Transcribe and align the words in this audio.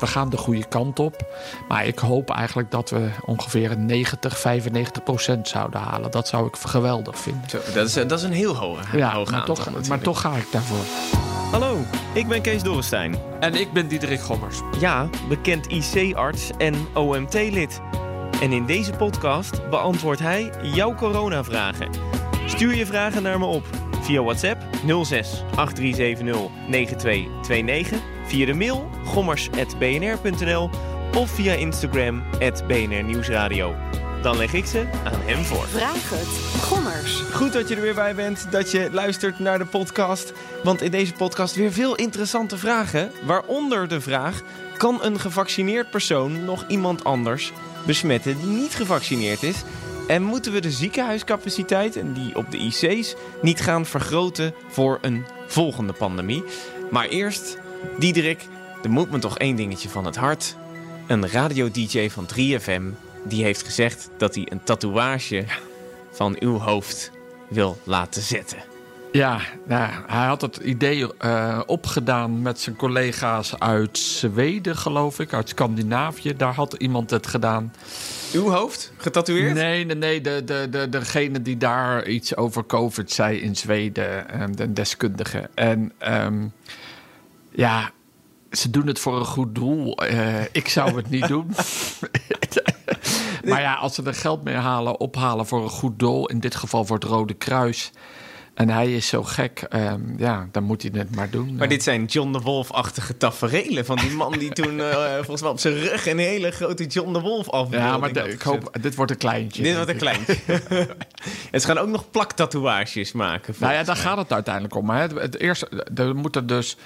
We 0.00 0.06
gaan 0.06 0.30
de 0.30 0.36
goede 0.36 0.64
kant 0.64 0.98
op. 0.98 1.26
Maar 1.68 1.86
ik 1.86 1.98
hoop 1.98 2.30
eigenlijk 2.30 2.70
dat 2.70 2.90
we 2.90 3.10
ongeveer 3.24 3.70
een 3.70 3.86
90, 3.86 4.38
95 4.38 5.02
procent 5.02 5.48
zouden 5.48 5.80
halen. 5.80 6.10
Dat 6.10 6.28
zou 6.28 6.46
ik 6.46 6.56
geweldig 6.56 7.18
vinden. 7.18 7.50
Zo, 7.50 7.58
dat, 7.74 7.86
is, 7.86 7.94
dat 7.94 8.12
is 8.12 8.22
een 8.22 8.32
heel 8.32 8.56
hoog, 8.56 8.96
Ja, 8.96 9.12
hoog 9.12 9.30
maar 9.30 9.40
aantal 9.40 9.54
toch, 9.54 9.88
maar 9.88 10.00
toch 10.00 10.20
ga 10.20 10.36
ik 10.36 10.46
daarvoor. 10.50 10.84
Hallo, 11.50 11.78
ik 12.12 12.28
ben 12.28 12.42
Kees 12.42 12.62
Dorrestein. 12.62 13.14
En 13.40 13.54
ik 13.54 13.72
ben 13.72 13.88
Diederik 13.88 14.20
Gommers. 14.20 14.60
Ja, 14.78 15.08
bekend 15.28 15.66
IC-arts 15.66 16.50
en 16.58 16.74
OMT-lid. 16.94 17.80
En 18.40 18.52
in 18.52 18.66
deze 18.66 18.92
podcast 18.92 19.68
beantwoordt 19.70 20.20
hij 20.20 20.52
jouw 20.62 20.94
coronavragen. 20.94 21.88
Stuur 22.46 22.74
je 22.74 22.86
vragen 22.86 23.22
naar 23.22 23.38
me 23.38 23.44
op 23.44 23.64
via 24.00 24.22
WhatsApp 24.22 24.62
06 24.84 25.42
8370 25.56 26.50
9229, 26.68 28.00
via 28.30 28.46
de 28.46 28.54
mail 28.54 28.90
gommers.bnr.nl 29.04 30.70
of 31.16 31.30
via 31.30 31.52
Instagram 31.52 32.22
BNR 32.66 33.02
Nieuwsradio. 33.02 33.74
Dan 34.22 34.36
leg 34.36 34.52
ik 34.52 34.66
ze 34.66 34.86
aan 35.04 35.20
hem 35.24 35.44
voor. 35.44 35.66
Vraag 35.68 36.10
het. 36.10 36.62
Gommers. 36.62 37.20
Goed 37.32 37.52
dat 37.52 37.68
je 37.68 37.74
er 37.74 37.80
weer 37.80 37.94
bij 37.94 38.14
bent, 38.14 38.46
dat 38.50 38.70
je 38.70 38.88
luistert 38.92 39.38
naar 39.38 39.58
de 39.58 39.64
podcast. 39.64 40.32
Want 40.62 40.82
in 40.82 40.90
deze 40.90 41.12
podcast 41.12 41.54
weer 41.54 41.72
veel 41.72 41.94
interessante 41.94 42.56
vragen. 42.56 43.10
Waaronder 43.22 43.88
de 43.88 44.00
vraag: 44.00 44.42
kan 44.76 45.02
een 45.02 45.20
gevaccineerd 45.20 45.90
persoon 45.90 46.44
nog 46.44 46.64
iemand 46.68 47.04
anders 47.04 47.52
besmetten 47.86 48.38
die 48.38 48.50
niet 48.50 48.74
gevaccineerd 48.74 49.42
is? 49.42 49.62
En 50.06 50.22
moeten 50.22 50.52
we 50.52 50.60
de 50.60 50.70
ziekenhuiscapaciteit 50.70 51.96
en 51.96 52.12
die 52.12 52.36
op 52.36 52.50
de 52.50 52.58
IC's 52.58 53.14
niet 53.42 53.60
gaan 53.60 53.86
vergroten 53.86 54.54
voor 54.68 54.98
een 55.00 55.24
volgende 55.46 55.92
pandemie? 55.92 56.44
Maar 56.90 57.06
eerst, 57.06 57.58
Diederik, 57.98 58.46
er 58.82 58.90
moet 58.90 59.10
me 59.10 59.18
toch 59.18 59.38
één 59.38 59.56
dingetje 59.56 59.88
van 59.88 60.04
het 60.04 60.16
hart. 60.16 60.56
Een 61.06 61.28
radio-dj 61.28 62.08
van 62.08 62.28
3FM, 62.34 62.82
die 63.24 63.44
heeft 63.44 63.62
gezegd 63.62 64.10
dat 64.18 64.34
hij 64.34 64.46
een 64.50 64.62
tatoeage 64.64 65.44
van 66.10 66.36
uw 66.38 66.58
hoofd 66.58 67.10
wil 67.48 67.78
laten 67.84 68.22
zetten. 68.22 68.58
Ja, 69.12 69.40
nou, 69.66 69.90
hij 70.06 70.26
had 70.26 70.40
het 70.40 70.56
idee 70.56 71.16
eh, 71.16 71.60
opgedaan 71.66 72.42
met 72.42 72.60
zijn 72.60 72.76
collega's 72.76 73.58
uit 73.58 73.98
Zweden, 73.98 74.76
geloof 74.76 75.18
ik, 75.18 75.32
uit 75.32 75.48
Scandinavië. 75.48 76.36
Daar 76.36 76.54
had 76.54 76.74
iemand 76.74 77.10
het 77.10 77.26
gedaan. 77.26 77.72
Uw 78.32 78.50
hoofd 78.50 78.92
getatoeëerd? 78.96 79.54
Nee, 79.54 79.84
nee, 79.84 79.96
nee. 79.96 80.20
De, 80.20 80.42
de, 80.44 80.66
de, 80.70 80.88
degene 80.88 81.42
die 81.42 81.56
daar 81.56 82.06
iets 82.06 82.36
over 82.36 82.66
COVID 82.66 83.10
zei 83.10 83.38
in 83.38 83.56
Zweden, 83.56 84.28
eh, 84.28 84.44
de 84.54 84.72
deskundige. 84.72 85.50
En 85.54 85.92
ehm, 85.98 86.46
ja, 87.60 87.90
ze 88.50 88.70
doen 88.70 88.86
het 88.86 88.98
voor 88.98 89.18
een 89.18 89.24
goed 89.24 89.54
doel. 89.54 89.96
Eh, 89.96 90.42
ik 90.52 90.68
zou 90.68 90.96
het 90.96 91.10
niet 91.10 91.28
doen. 91.28 91.54
maar 93.48 93.60
ja, 93.60 93.74
als 93.74 93.94
ze 93.94 94.02
er 94.02 94.14
geld 94.14 94.44
mee 94.44 94.54
halen, 94.54 95.00
ophalen 95.00 95.46
voor 95.46 95.62
een 95.62 95.68
goed 95.68 95.98
doel, 95.98 96.26
in 96.26 96.40
dit 96.40 96.54
geval 96.54 96.84
voor 96.84 96.96
het 96.96 97.04
Rode 97.04 97.34
Kruis. 97.34 97.90
En 98.54 98.68
hij 98.68 98.94
is 98.94 99.06
zo 99.06 99.22
gek, 99.22 99.66
ehm, 99.68 100.00
ja, 100.16 100.48
dan 100.52 100.62
moet 100.62 100.82
hij 100.82 100.90
het 100.94 101.14
maar 101.14 101.30
doen. 101.30 101.56
Maar 101.56 101.68
dit 101.68 101.82
zijn 101.82 102.04
John 102.04 102.32
de 102.32 102.40
Wolf-achtige 102.40 103.16
taferelen 103.16 103.84
van 103.84 103.96
die 103.96 104.10
man 104.10 104.32
die 104.32 104.52
toen 104.52 104.80
eh, 104.80 105.14
volgens 105.14 105.40
mij 105.40 105.50
op 105.50 105.58
zijn 105.58 105.74
rug 105.74 106.06
een 106.06 106.18
hele 106.18 106.50
grote 106.50 106.86
John 106.86 107.12
de 107.12 107.20
Wolf 107.20 107.50
afbeelding 107.50 107.90
ja, 107.90 107.98
maar 107.98 108.26
ik 108.26 108.42
hoop, 108.42 108.76
dit 108.80 108.94
wordt 108.94 109.10
een 109.10 109.18
kleintje. 109.18 109.62
Dit 109.62 109.74
wordt 109.74 109.90
een 109.90 109.96
kleintje. 109.96 110.36
en 111.50 111.60
ze 111.60 111.66
gaan 111.66 111.78
ook 111.78 111.88
nog 111.88 112.10
plaktatoeages 112.10 113.12
maken. 113.12 113.54
Nou 113.58 113.72
ja, 113.72 113.82
daar 113.82 113.96
mij. 113.96 114.04
gaat 114.04 114.16
het 114.16 114.32
uiteindelijk 114.32 114.74
om. 114.74 114.90
Hè. 114.90 115.00
Het, 115.00 115.12
het 115.12 115.38
eerste, 115.38 115.86
er 115.94 116.16
moeten 116.16 116.46
dus 116.46 116.76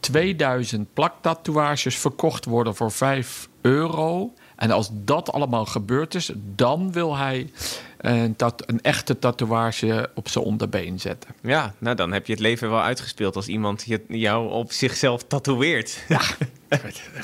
2000 0.00 0.92
plaktatoeages 0.94 1.96
verkocht 1.96 2.44
worden 2.44 2.74
voor 2.76 2.90
5 2.92 3.48
euro. 3.60 4.34
En 4.56 4.70
als 4.70 4.88
dat 4.92 5.32
allemaal 5.32 5.66
gebeurd 5.66 6.14
is, 6.14 6.30
dan 6.54 6.92
wil 6.92 7.16
hij 7.16 7.50
een, 7.98 8.36
tat- 8.36 8.62
een 8.68 8.80
echte 8.82 9.18
tatoeage 9.18 10.10
op 10.14 10.28
zijn 10.28 10.44
onderbeen 10.44 11.00
zetten. 11.00 11.30
Ja, 11.42 11.74
nou 11.78 11.96
dan 11.96 12.12
heb 12.12 12.26
je 12.26 12.32
het 12.32 12.40
leven 12.42 12.70
wel 12.70 12.80
uitgespeeld 12.82 13.36
als 13.36 13.46
iemand 13.48 13.82
je- 13.86 14.04
jou 14.08 14.50
op 14.50 14.72
zichzelf 14.72 15.22
tatoeëert. 15.24 15.98
Ja. 16.08 16.20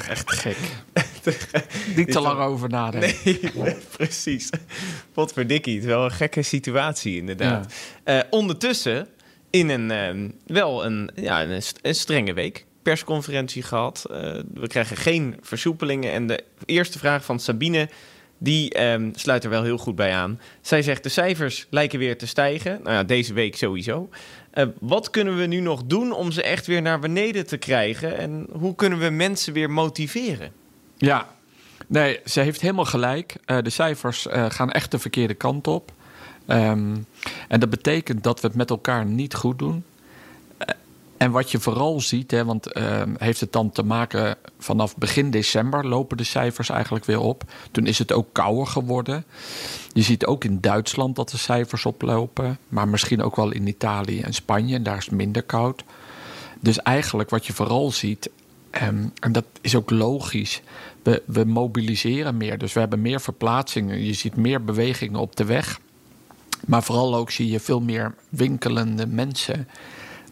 Echt 0.08 0.32
gek. 0.32 0.56
Niet 1.96 2.10
te 2.12 2.20
lang 2.20 2.40
over 2.40 2.68
nadenken. 2.68 3.14
Nee, 3.24 3.76
precies. 3.96 4.50
Wat 5.14 5.32
voor 5.32 5.46
dikkie. 5.46 5.74
Het 5.74 5.82
is 5.82 5.88
wel 5.88 6.04
een 6.04 6.10
gekke 6.10 6.42
situatie, 6.42 7.16
inderdaad. 7.16 7.74
Eh, 8.04 8.20
ondertussen, 8.30 9.08
in 9.58 9.68
een 9.68 9.90
ehm, 9.90 10.28
wel 10.46 10.84
een, 10.84 11.10
ja, 11.14 11.42
een, 11.42 11.62
een 11.82 11.94
strenge 11.94 12.32
week. 12.32 12.64
Persconferentie 12.82 13.62
gehad. 13.62 14.06
Eh, 14.10 14.16
we 14.54 14.66
krijgen 14.66 14.96
geen 14.96 15.36
versoepelingen. 15.40 16.12
En 16.12 16.26
de 16.26 16.44
eerste 16.64 16.98
vraag 16.98 17.24
van 17.24 17.40
Sabine, 17.40 17.88
die 18.38 18.72
ehm, 18.72 19.10
sluit 19.14 19.44
er 19.44 19.50
wel 19.50 19.62
heel 19.62 19.78
goed 19.78 19.94
bij 19.94 20.12
aan. 20.12 20.40
Zij 20.60 20.82
zegt: 20.82 21.02
de 21.02 21.08
cijfers 21.08 21.66
lijken 21.70 21.98
weer 21.98 22.18
te 22.18 22.26
stijgen. 22.26 22.80
Nou 22.82 22.94
ja, 22.94 23.04
deze 23.04 23.32
week 23.32 23.56
sowieso. 23.56 24.08
Eh, 24.50 24.66
wat 24.80 25.10
kunnen 25.10 25.36
we 25.36 25.46
nu 25.46 25.60
nog 25.60 25.84
doen 25.84 26.12
om 26.12 26.30
ze 26.30 26.42
echt 26.42 26.66
weer 26.66 26.82
naar 26.82 26.98
beneden 26.98 27.46
te 27.46 27.56
krijgen? 27.56 28.18
En 28.18 28.46
hoe 28.52 28.74
kunnen 28.74 28.98
we 28.98 29.10
mensen 29.10 29.52
weer 29.52 29.70
motiveren? 29.70 30.52
Ja, 30.96 31.28
nee, 31.86 32.20
ze 32.24 32.40
heeft 32.40 32.60
helemaal 32.60 32.84
gelijk. 32.84 33.36
Eh, 33.44 33.58
de 33.62 33.70
cijfers 33.70 34.26
gaan 34.30 34.70
echt 34.70 34.90
de 34.90 34.98
verkeerde 34.98 35.34
kant 35.34 35.66
op. 35.66 35.92
Ehm, 36.46 36.96
en 37.48 37.60
dat 37.60 37.70
betekent 37.70 38.22
dat 38.22 38.40
we 38.40 38.46
het 38.46 38.56
met 38.56 38.70
elkaar 38.70 39.06
niet 39.06 39.34
goed 39.34 39.58
doen. 39.58 39.84
Eh, 40.58 40.74
en 41.16 41.30
wat 41.30 41.50
je 41.50 41.60
vooral 41.60 42.00
ziet, 42.00 42.30
hè, 42.30 42.44
want 42.44 42.72
ehm, 42.72 43.14
heeft 43.18 43.40
het 43.40 43.52
dan 43.52 43.70
te 43.70 43.82
maken 43.82 44.36
vanaf 44.58 44.96
begin 44.96 45.30
december 45.30 45.86
lopen 45.86 46.16
de 46.16 46.24
cijfers 46.24 46.68
eigenlijk 46.68 47.04
weer 47.04 47.20
op. 47.20 47.44
Toen 47.70 47.86
is 47.86 47.98
het 47.98 48.12
ook 48.12 48.26
kouder 48.32 48.66
geworden. 48.66 49.24
Je 49.92 50.02
ziet 50.02 50.26
ook 50.26 50.44
in 50.44 50.60
Duitsland 50.60 51.16
dat 51.16 51.30
de 51.30 51.38
cijfers 51.38 51.86
oplopen, 51.86 52.58
maar 52.68 52.88
misschien 52.88 53.22
ook 53.22 53.36
wel 53.36 53.52
in 53.52 53.66
Italië 53.66 54.20
en 54.20 54.34
Spanje. 54.34 54.82
Daar 54.82 54.96
is 54.96 55.04
het 55.04 55.14
minder 55.14 55.42
koud. 55.42 55.84
Dus 56.60 56.82
eigenlijk 56.82 57.30
wat 57.30 57.46
je 57.46 57.52
vooral 57.52 57.90
ziet, 57.90 58.30
ehm, 58.70 59.04
en 59.20 59.32
dat 59.32 59.44
is 59.60 59.74
ook 59.74 59.90
logisch, 59.90 60.62
we, 61.02 61.22
we 61.26 61.44
mobiliseren 61.44 62.36
meer. 62.36 62.58
Dus 62.58 62.72
we 62.72 62.80
hebben 62.80 63.02
meer 63.02 63.20
verplaatsingen. 63.20 64.04
Je 64.04 64.12
ziet 64.12 64.36
meer 64.36 64.64
bewegingen 64.64 65.20
op 65.20 65.36
de 65.36 65.44
weg. 65.44 65.80
Maar 66.66 66.82
vooral 66.82 67.14
ook 67.16 67.30
zie 67.30 67.50
je 67.50 67.60
veel 67.60 67.80
meer 67.80 68.14
winkelende 68.28 69.06
mensen. 69.06 69.68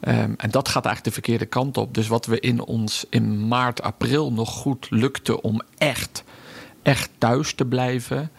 Ehm, 0.01 0.33
en 0.37 0.51
dat 0.51 0.69
gaat 0.69 0.85
eigenlijk 0.85 1.05
de 1.05 1.23
verkeerde 1.23 1.47
kant 1.47 1.77
op. 1.77 1.95
Dus 1.95 2.09
wat 2.09 2.27
we 2.27 2.41
in 2.41 2.61
ons 2.61 3.07
in 3.11 3.49
maart, 3.49 3.83
april 3.83 4.33
nog 4.33 4.51
goed 4.51 4.87
lukte 4.91 5.43
om 5.43 5.61
echt, 5.79 6.25
echt 6.83 7.11
thuis 7.19 7.55
te 7.55 7.65
blijven. 7.65 8.31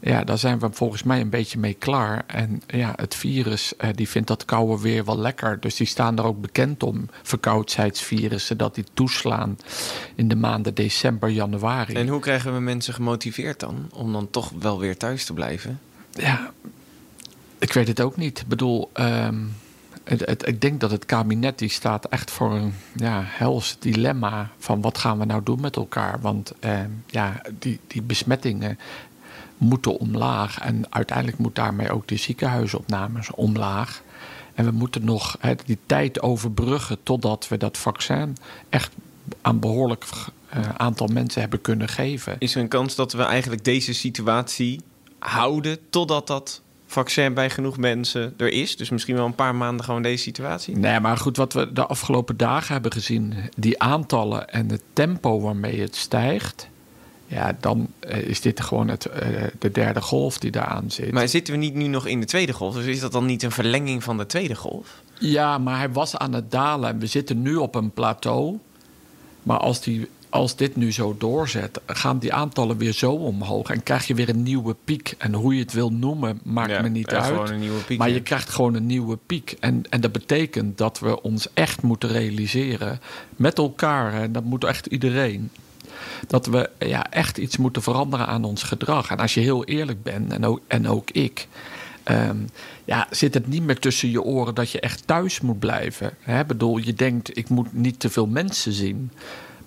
Ja, 0.00 0.24
daar 0.24 0.38
zijn 0.38 0.58
we 0.58 0.68
volgens 0.72 1.02
mij 1.02 1.20
een 1.20 1.30
beetje 1.30 1.58
mee 1.58 1.74
klaar. 1.74 2.24
En 2.26 2.62
ja, 2.66 2.92
het 2.96 3.14
virus 3.14 3.76
eh, 3.76 3.88
die 3.94 4.08
vindt 4.08 4.28
dat 4.28 4.44
koude 4.44 4.82
weer 4.82 5.04
wel 5.04 5.18
lekker. 5.18 5.60
Dus 5.60 5.76
die 5.76 5.86
staan 5.86 6.18
er 6.18 6.24
ook 6.24 6.40
bekend 6.40 6.82
om, 6.82 7.08
verkoudheidsvirussen, 7.22 8.56
dat 8.56 8.74
die 8.74 8.84
toeslaan 8.94 9.58
in 10.14 10.28
de 10.28 10.36
maanden 10.36 10.74
december, 10.74 11.28
januari. 11.28 11.94
En 11.94 12.08
hoe 12.08 12.20
krijgen 12.20 12.54
we 12.54 12.60
mensen 12.60 12.94
gemotiveerd 12.94 13.60
dan? 13.60 13.90
Om 13.92 14.12
dan 14.12 14.30
toch 14.30 14.52
wel 14.58 14.78
weer 14.78 14.96
thuis 14.96 15.24
te 15.24 15.32
blijven? 15.32 15.80
Ja, 16.10 16.52
ik 17.58 17.72
weet 17.72 17.88
het 17.88 18.00
ook 18.00 18.16
niet. 18.16 18.40
Ik 18.40 18.46
bedoel, 18.46 18.90
ehm, 18.92 19.44
het, 20.04 20.46
ik 20.46 20.60
denk 20.60 20.80
dat 20.80 20.90
het 20.90 21.06
kabinet 21.06 21.58
die 21.58 21.68
staat 21.68 22.04
echt 22.04 22.30
voor 22.30 22.52
een 22.52 22.74
ja, 22.94 23.22
hels 23.24 23.76
dilemma 23.78 24.50
van 24.58 24.80
wat 24.80 24.98
gaan 24.98 25.18
we 25.18 25.24
nou 25.24 25.42
doen 25.42 25.60
met 25.60 25.76
elkaar. 25.76 26.20
Want 26.20 26.52
ehm, 26.60 26.90
ja, 27.06 27.42
die, 27.58 27.80
die 27.86 28.02
besmettingen 28.02 28.78
moeten 29.56 29.98
omlaag 29.98 30.58
en 30.58 30.84
uiteindelijk 30.88 31.38
moet 31.38 31.54
daarmee 31.54 31.90
ook 31.90 32.08
de 32.08 32.16
ziekenhuisopnames 32.16 33.30
omlaag. 33.30 34.02
En 34.54 34.64
we 34.64 34.70
moeten 34.70 35.04
nog 35.04 35.36
die 35.64 35.78
tijd 35.86 36.22
overbruggen 36.22 37.02
totdat 37.02 37.48
we 37.48 37.56
dat 37.56 37.78
vaccin 37.78 38.36
echt 38.68 38.92
aan 39.40 39.60
behoorlijk 39.60 40.04
eh, 40.48 40.68
aantal 40.76 41.06
mensen 41.06 41.40
hebben 41.40 41.60
kunnen 41.60 41.88
geven. 41.88 42.36
Is 42.38 42.54
er 42.54 42.60
een 42.60 42.68
kans 42.68 42.94
dat 42.94 43.12
we 43.12 43.22
eigenlijk 43.22 43.64
deze 43.64 43.92
situatie 43.94 44.80
houden 45.18 45.78
totdat 45.90 46.26
dat 46.26 46.62
vaccin 46.88 47.34
bij 47.34 47.50
genoeg 47.50 47.76
mensen 47.76 48.34
er 48.36 48.52
is? 48.52 48.76
Dus 48.76 48.90
misschien 48.90 49.14
wel 49.14 49.24
een 49.24 49.34
paar 49.34 49.54
maanden 49.54 49.84
gewoon 49.84 50.02
deze 50.02 50.22
situatie? 50.22 50.76
Nee, 50.76 51.00
maar 51.00 51.16
goed, 51.16 51.36
wat 51.36 51.52
we 51.52 51.72
de 51.72 51.86
afgelopen 51.86 52.36
dagen 52.36 52.72
hebben 52.72 52.92
gezien, 52.92 53.34
die 53.56 53.80
aantallen 53.82 54.48
en 54.48 54.70
het 54.70 54.82
tempo 54.92 55.40
waarmee 55.40 55.80
het 55.80 55.96
stijgt. 55.96 56.68
Ja, 57.26 57.56
dan 57.60 57.88
eh, 58.00 58.18
is 58.18 58.40
dit 58.40 58.60
gewoon 58.60 58.88
het, 58.88 59.06
eh, 59.06 59.28
de 59.58 59.70
derde 59.70 60.00
golf 60.00 60.38
die 60.38 60.50
daaraan 60.50 60.90
zit. 60.90 61.12
Maar 61.12 61.28
zitten 61.28 61.54
we 61.54 61.60
niet 61.60 61.74
nu 61.74 61.86
nog 61.86 62.06
in 62.06 62.20
de 62.20 62.26
tweede 62.26 62.52
golf? 62.52 62.74
Dus 62.74 62.84
is 62.84 63.00
dat 63.00 63.12
dan 63.12 63.26
niet 63.26 63.42
een 63.42 63.50
verlenging 63.50 64.04
van 64.04 64.16
de 64.16 64.26
tweede 64.26 64.54
golf? 64.54 65.02
Ja, 65.18 65.58
maar 65.58 65.78
hij 65.78 65.90
was 65.90 66.16
aan 66.16 66.32
het 66.32 66.50
dalen 66.50 66.90
en 66.90 66.98
we 66.98 67.06
zitten 67.06 67.42
nu 67.42 67.56
op 67.56 67.74
een 67.74 67.90
plateau. 67.90 68.58
Maar 69.42 69.58
als, 69.58 69.80
die, 69.80 70.08
als 70.30 70.56
dit 70.56 70.76
nu 70.76 70.92
zo 70.92 71.14
doorzet, 71.18 71.80
gaan 71.86 72.18
die 72.18 72.32
aantallen 72.32 72.76
weer 72.76 72.92
zo 72.92 73.12
omhoog. 73.12 73.70
En 73.70 73.82
krijg 73.82 74.06
je 74.06 74.14
weer 74.14 74.28
een 74.28 74.42
nieuwe 74.42 74.76
piek. 74.84 75.14
En 75.18 75.34
hoe 75.34 75.54
je 75.54 75.60
het 75.60 75.72
wil 75.72 75.90
noemen, 75.90 76.40
maakt 76.44 76.70
Ja, 76.70 76.82
me 76.82 76.88
niet 76.88 77.08
uit. 77.14 77.24
gewoon 77.24 77.48
een 77.50 77.60
nieuwe 77.60 77.80
piek, 77.80 77.98
maar 77.98 78.10
je 78.10 78.22
krijgt 78.22 78.48
gewoon 78.50 78.74
een 78.74 78.86
nieuwe 78.86 79.18
piek. 79.26 79.56
En, 79.60 79.82
en 79.90 80.00
dat 80.00 80.12
betekent 80.12 80.78
dat 80.78 80.98
we 80.98 81.22
ons 81.22 81.48
echt 81.54 81.82
moeten 81.82 82.08
realiseren 82.08 83.00
met 83.36 83.58
elkaar. 83.58 84.12
En 84.22 84.32
dat 84.32 84.44
moet 84.44 84.64
echt 84.64 84.86
iedereen. 84.86 85.50
Dat 86.26 86.46
we 86.46 86.70
ja, 86.78 87.10
echt 87.10 87.38
iets 87.38 87.56
moeten 87.56 87.82
veranderen 87.82 88.26
aan 88.26 88.44
ons 88.44 88.62
gedrag. 88.62 89.10
En 89.10 89.16
als 89.18 89.34
je 89.34 89.40
heel 89.40 89.64
eerlijk 89.64 90.02
bent, 90.02 90.32
en 90.32 90.44
ook, 90.46 90.60
en 90.66 90.88
ook 90.88 91.10
ik. 91.10 91.48
ehm, 92.02 92.36
ja, 92.84 93.06
zit 93.10 93.34
het 93.34 93.46
niet 93.46 93.62
meer 93.62 93.78
tussen 93.78 94.10
je 94.10 94.22
oren 94.22 94.54
dat 94.54 94.70
je 94.70 94.80
echt 94.80 95.06
thuis 95.06 95.40
moet 95.40 95.58
blijven. 95.58 96.10
Hè? 96.20 96.44
bedoel, 96.44 96.76
je 96.78 96.94
denkt, 96.94 97.36
ik 97.36 97.48
moet 97.48 97.72
niet 97.72 98.00
te 98.00 98.10
veel 98.10 98.26
mensen 98.26 98.72
zien. 98.72 99.10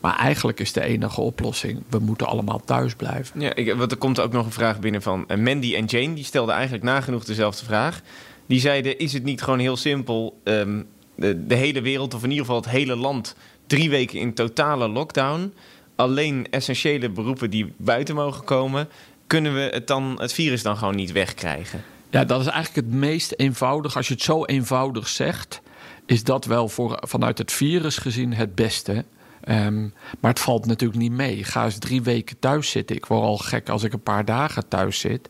Maar 0.02 0.16
eigenlijk 0.16 0.60
is 0.60 0.72
de 0.72 0.84
enige 0.84 1.22
oplossing, 1.22 1.84
we 1.90 2.00
moeten 2.00 2.28
allemaal 2.28 2.62
thuis 2.66 2.96
blijven. 2.96 3.42
Ja, 3.42 3.56
ik, 3.56 3.74
want 3.74 3.92
er 3.92 3.98
komt 3.98 4.20
ook 4.20 4.32
nog 4.32 4.46
een 4.46 4.52
vraag 4.52 4.80
binnen 4.80 5.02
van 5.02 5.24
eh, 5.28 5.38
Mandy 5.38 5.76
en 5.76 5.86
Jane. 5.86 6.14
Die 6.14 6.24
stelden 6.24 6.54
eigenlijk 6.54 6.84
nagenoeg 6.84 7.24
dezelfde 7.26 7.66
vraag. 7.66 8.02
Die 8.46 8.60
zeiden, 8.60 8.98
is 8.98 9.14
het 9.14 9.24
niet 9.24 9.42
gewoon 9.42 9.60
heel 9.60 9.78
simpel... 9.78 10.40
ehm, 10.44 10.82
de, 11.16 11.46
de 11.46 11.56
hele 11.56 11.82
wereld, 11.82 12.14
of 12.14 12.24
in 12.24 12.30
ieder 12.30 12.46
geval 12.46 12.62
het 12.62 12.70
hele 12.70 12.96
land... 12.96 13.36
drie 13.68 13.90
weken 13.90 14.20
in 14.20 14.34
totale 14.34 14.88
lockdown... 14.88 15.54
alleen 15.96 16.48
essentiële 16.50 17.10
beroepen 17.10 17.50
die 17.50 17.74
buiten 17.78 18.16
mogen 18.16 18.44
komen... 18.44 18.90
kunnen 19.28 19.54
we 19.54 19.70
het, 19.74 19.88
dan, 19.88 20.18
het 20.20 20.34
virus 20.34 20.64
dan 20.64 20.78
gewoon 20.78 20.96
niet 20.96 21.12
wegkrijgen? 21.12 21.84
Ja, 22.10 22.26
dat 22.26 22.42
is 22.42 22.48
eigenlijk 22.48 22.88
het 22.88 22.96
meest 22.96 23.34
eenvoudig. 23.38 23.96
Als 23.96 24.08
je 24.08 24.14
het 24.14 24.24
zo 24.24 24.46
eenvoudig 24.46 25.08
zegt, 25.08 25.62
is 26.06 26.24
dat 26.24 26.46
wel 26.46 26.70
voor, 26.70 26.98
vanuit 27.02 27.38
het 27.38 27.52
virus 27.52 27.98
gezien 27.98 28.34
het 28.34 28.56
beste. 28.56 29.06
Ehm, 29.44 29.82
maar 30.20 30.32
het 30.32 30.40
valt 30.40 30.66
natuurlijk 30.66 31.00
niet 31.00 31.12
mee. 31.12 31.44
Ga 31.44 31.64
eens 31.64 31.78
drie 31.78 32.02
weken 32.02 32.40
thuis 32.40 32.70
zitten. 32.70 32.96
Ik 32.96 33.06
word 33.06 33.22
al 33.22 33.38
gek 33.38 33.70
als 33.70 33.84
ik 33.84 33.94
een 33.94 34.04
paar 34.04 34.26
dagen 34.26 34.68
thuis 34.68 35.00
zit. 35.00 35.30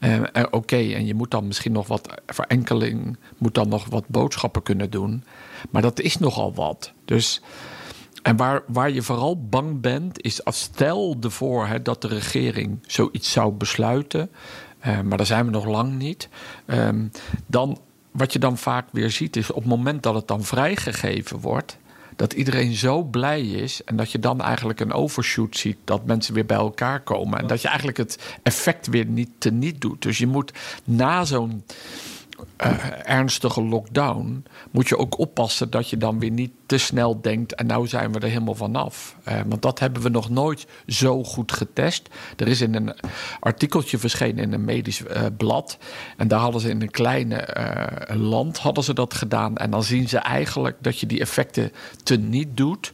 Ehm, 0.00 0.24
eh, 0.24 0.44
Oké, 0.50 0.76
en 0.76 1.06
je 1.06 1.14
moet 1.14 1.30
dan 1.30 1.46
misschien 1.46 1.72
nog 1.72 1.86
wat, 1.86 2.08
voor 2.26 2.44
enkeling 2.44 3.16
moet 3.38 3.54
dan 3.54 3.68
nog 3.68 3.86
wat 3.88 4.08
boodschappen 4.08 4.62
kunnen 4.62 4.90
doen. 4.90 5.24
Maar 5.70 5.82
dat 5.82 6.00
is 6.00 6.18
nogal 6.18 6.54
wat. 6.54 6.92
Dus, 7.04 7.42
en 8.22 8.36
waar, 8.36 8.62
waar 8.66 8.90
je 8.90 9.02
vooral 9.02 9.46
bang 9.48 9.80
bent, 9.80 10.22
is 10.22 10.44
als 10.44 10.60
stel 10.60 11.16
ervoor 11.20 11.66
hè, 11.66 11.82
dat 11.82 12.02
de 12.02 12.08
regering 12.08 12.78
zoiets 12.86 13.32
zou 13.32 13.52
besluiten. 13.52 14.30
eh, 14.78 15.00
maar 15.00 15.16
daar 15.16 15.26
zijn 15.26 15.44
we 15.44 15.50
nog 15.50 15.64
lang 15.64 15.98
niet. 15.98 16.28
Ehm, 16.66 17.06
dan, 17.46 17.78
wat 18.10 18.32
je 18.32 18.38
dan 18.38 18.58
vaak 18.58 18.86
weer 18.92 19.10
ziet, 19.10 19.36
is 19.36 19.50
op 19.50 19.56
het 19.56 19.66
moment 19.66 20.02
dat 20.02 20.14
het 20.14 20.28
dan 20.28 20.44
vrijgegeven 20.44 21.40
wordt 21.40 21.78
dat 22.16 22.32
iedereen 22.32 22.74
zo 22.74 23.02
blij 23.02 23.40
is 23.40 23.84
en 23.84 23.96
dat 23.96 24.12
je 24.12 24.18
dan 24.18 24.40
eigenlijk 24.40 24.80
een 24.80 24.92
overshoot 24.92 25.56
ziet, 25.56 25.76
dat 25.84 26.06
mensen 26.06 26.34
weer 26.34 26.46
bij 26.46 26.56
elkaar 26.56 27.00
komen 27.00 27.38
en 27.38 27.46
dat 27.46 27.62
je 27.62 27.68
eigenlijk 27.68 27.98
het 27.98 28.18
effect 28.42 28.86
weer 28.86 29.06
niet 29.06 29.30
teniet 29.38 29.80
doet. 29.80 30.02
Dus 30.02 30.18
je 30.18 30.26
moet 30.26 30.52
na 30.84 31.24
zo'n 31.24 31.64
eh, 32.56 32.74
ernstige 33.02 33.62
lockdown 33.62 34.44
moet 34.70 34.88
je 34.88 34.98
ook 34.98 35.18
oppassen 35.18 35.70
dat 35.70 35.90
je 35.90 35.96
dan 35.96 36.18
weer 36.18 36.30
niet 36.30 36.50
te 36.66 36.78
snel 36.78 37.20
denkt 37.20 37.54
en 37.54 37.66
nou 37.66 37.86
zijn 37.86 38.12
we 38.12 38.18
er 38.18 38.28
helemaal 38.28 38.54
vanaf. 38.54 39.16
Eh, 39.24 39.40
want 39.46 39.62
dat 39.62 39.78
hebben 39.78 40.02
we 40.02 40.08
nog 40.08 40.30
nooit 40.30 40.66
zo 40.86 41.24
goed 41.24 41.52
getest. 41.52 42.08
Er 42.36 42.48
is 42.48 42.60
in 42.60 42.74
een 42.74 42.94
artikeltje 43.40 43.98
verschenen 43.98 44.44
in 44.44 44.52
een 44.52 44.64
medisch 44.64 45.04
eh, 45.04 45.22
blad 45.36 45.78
en 46.16 46.28
daar 46.28 46.40
hadden 46.40 46.60
ze 46.60 46.68
in 46.68 46.82
een 46.82 46.90
kleine 46.90 47.48
land 48.08 48.58
hadden 48.58 48.84
ze 48.84 48.94
dat 48.94 49.14
gedaan 49.14 49.56
en 49.56 49.70
dan 49.70 49.82
zien 49.82 50.08
ze 50.08 50.18
eigenlijk 50.18 50.76
dat 50.80 50.98
je 50.98 51.06
die 51.06 51.20
effecten 51.20 51.72
te 52.02 52.16
niet 52.16 52.56
doet. 52.56 52.92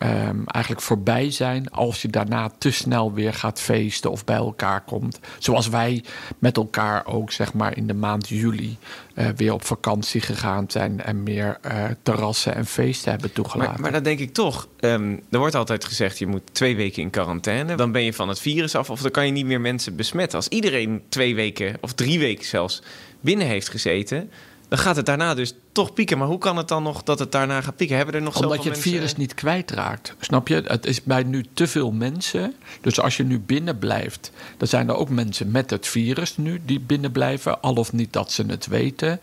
Ehm, 0.00 0.36
eigenlijk 0.46 0.84
voorbij 0.84 1.30
zijn 1.30 1.70
als 1.70 2.02
je 2.02 2.08
daarna 2.08 2.50
te 2.58 2.70
snel 2.70 3.12
weer 3.12 3.34
gaat 3.34 3.60
feesten 3.60 4.10
of 4.10 4.24
bij 4.24 4.36
elkaar 4.36 4.80
komt. 4.80 5.20
Zoals 5.38 5.68
wij 5.68 6.04
met 6.38 6.56
elkaar 6.56 7.06
ook 7.06 7.32
zeg 7.32 7.52
maar 7.52 7.76
in 7.76 7.86
de 7.86 7.94
maand 7.94 8.28
juli 8.28 8.76
eh, 9.14 9.26
weer 9.36 9.52
op 9.52 9.64
vakantie 9.64 10.20
gegaan 10.20 10.64
zijn 10.68 11.02
en 11.02 11.22
meer 11.22 11.58
eh, 11.60 11.84
terrassen 12.02 12.54
en 12.54 12.66
feesten 12.66 13.10
hebben 13.10 13.32
toegelaten. 13.32 13.72
Maar, 13.72 13.80
maar 13.80 13.92
dan 13.92 14.02
denk 14.02 14.18
ik 14.18 14.32
toch, 14.32 14.68
ehm, 14.80 15.16
er 15.30 15.38
wordt 15.38 15.54
altijd 15.54 15.84
gezegd... 15.84 16.18
je 16.18 16.26
moet 16.26 16.42
twee 16.52 16.76
weken 16.76 17.02
in 17.02 17.10
quarantaine. 17.10 17.74
Dan 17.74 17.92
ben 17.92 18.02
je 18.02 18.12
van 18.12 18.28
het 18.28 18.40
virus 18.40 18.74
af 18.74 18.90
of 18.90 19.00
dan 19.00 19.10
kan 19.10 19.26
je 19.26 19.32
niet 19.32 19.46
meer 19.46 19.60
mensen 19.60 19.96
besmetten. 19.96 20.38
Als 20.38 20.48
iedereen 20.48 21.02
twee 21.08 21.34
weken 21.34 21.76
of 21.80 21.92
drie 21.92 22.18
weken 22.18 22.44
zelfs 22.44 22.82
binnen 23.20 23.46
heeft 23.46 23.68
gezeten... 23.68 24.30
dan 24.70 24.78
gaat 24.78 24.96
het 24.96 25.06
daarna 25.06 25.34
dus 25.34 25.54
toch 25.72 25.92
pieken. 25.92 26.18
Maar 26.18 26.26
hoe 26.26 26.38
kan 26.38 26.56
het 26.56 26.68
dan 26.68 26.82
nog 26.82 27.02
dat 27.02 27.18
het 27.18 27.32
daarna 27.32 27.60
gaat 27.60 27.76
pieken? 27.76 27.96
Hebben 27.96 28.14
er 28.14 28.22
nog 28.22 28.42
Omdat 28.42 28.62
je 28.62 28.70
het 28.70 28.78
virus 28.78 29.16
niet 29.16 29.34
kwijtraakt. 29.34 30.14
Snap 30.20 30.48
je? 30.48 30.62
Het 30.66 30.86
is 30.86 31.02
bij 31.02 31.22
nu 31.22 31.44
te 31.52 31.66
veel 31.66 31.90
mensen. 31.92 32.54
Dus 32.80 33.00
als 33.00 33.16
je 33.16 33.24
nu 33.24 33.40
binnen 33.40 33.78
blijft, 33.78 34.30
dan 34.56 34.68
zijn 34.68 34.88
er 34.88 34.94
ook 34.94 35.08
mensen 35.08 35.50
met 35.50 35.70
het 35.70 35.86
virus 35.86 36.36
nu 36.36 36.60
die 36.64 36.80
binnen 36.80 37.12
blijven. 37.12 37.60
Al 37.60 37.74
of 37.74 37.92
niet 37.92 38.12
dat 38.12 38.32
ze 38.32 38.44
het 38.46 38.66
weten. 38.66 39.20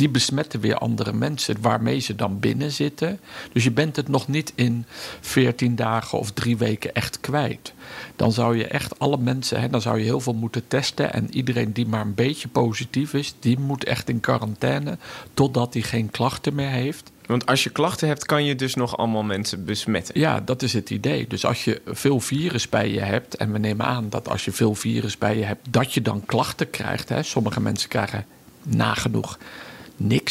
Die 0.00 0.08
besmetten 0.08 0.60
weer 0.60 0.78
andere 0.78 1.12
mensen 1.12 1.56
waarmee 1.60 1.98
ze 1.98 2.14
dan 2.14 2.38
binnen 2.38 2.70
zitten. 2.70 3.20
Dus 3.52 3.64
je 3.64 3.70
bent 3.70 3.96
het 3.96 4.08
nog 4.08 4.28
niet 4.28 4.52
in 4.54 4.84
14 5.20 5.76
dagen 5.76 6.18
of 6.18 6.30
drie 6.30 6.56
weken 6.56 6.94
echt 6.94 7.20
kwijt. 7.20 7.72
Dan 8.16 8.32
zou 8.32 8.56
je 8.56 8.66
echt 8.66 8.98
alle 8.98 9.16
mensen, 9.16 9.60
hè, 9.60 9.68
dan 9.68 9.80
zou 9.80 9.98
je 9.98 10.04
heel 10.04 10.20
veel 10.20 10.34
moeten 10.34 10.68
testen. 10.68 11.12
En 11.12 11.34
iedereen 11.34 11.72
die 11.72 11.86
maar 11.86 12.00
een 12.00 12.14
beetje 12.14 12.48
positief 12.48 13.14
is, 13.14 13.34
die 13.40 13.58
moet 13.58 13.84
echt 13.84 14.08
in 14.08 14.20
quarantaine. 14.20 14.98
Totdat 15.34 15.72
hij 15.72 15.82
geen 15.82 16.10
klachten 16.10 16.54
meer 16.54 16.70
heeft. 16.70 17.10
Want 17.26 17.46
als 17.46 17.64
je 17.64 17.70
klachten 17.70 18.08
hebt, 18.08 18.26
kan 18.26 18.44
je 18.44 18.54
dus 18.54 18.74
nog 18.74 18.96
allemaal 18.96 19.22
mensen 19.22 19.64
besmetten. 19.64 20.20
Ja, 20.20 20.40
dat 20.40 20.62
is 20.62 20.72
het 20.72 20.90
idee. 20.90 21.26
Dus 21.26 21.44
als 21.44 21.64
je 21.64 21.82
veel 21.86 22.20
virus 22.20 22.68
bij 22.68 22.90
je 22.90 23.00
hebt, 23.00 23.36
en 23.36 23.52
we 23.52 23.58
nemen 23.58 23.86
aan 23.86 24.08
dat 24.08 24.28
als 24.28 24.44
je 24.44 24.52
veel 24.52 24.74
virus 24.74 25.18
bij 25.18 25.36
je 25.38 25.44
hebt, 25.44 25.72
dat 25.72 25.94
je 25.94 26.02
dan 26.02 26.22
klachten 26.26 26.70
krijgt. 26.70 27.08
Hè. 27.08 27.22
Sommige 27.22 27.60
mensen 27.60 27.88
krijgen 27.88 28.26
nagenoeg 28.62 29.38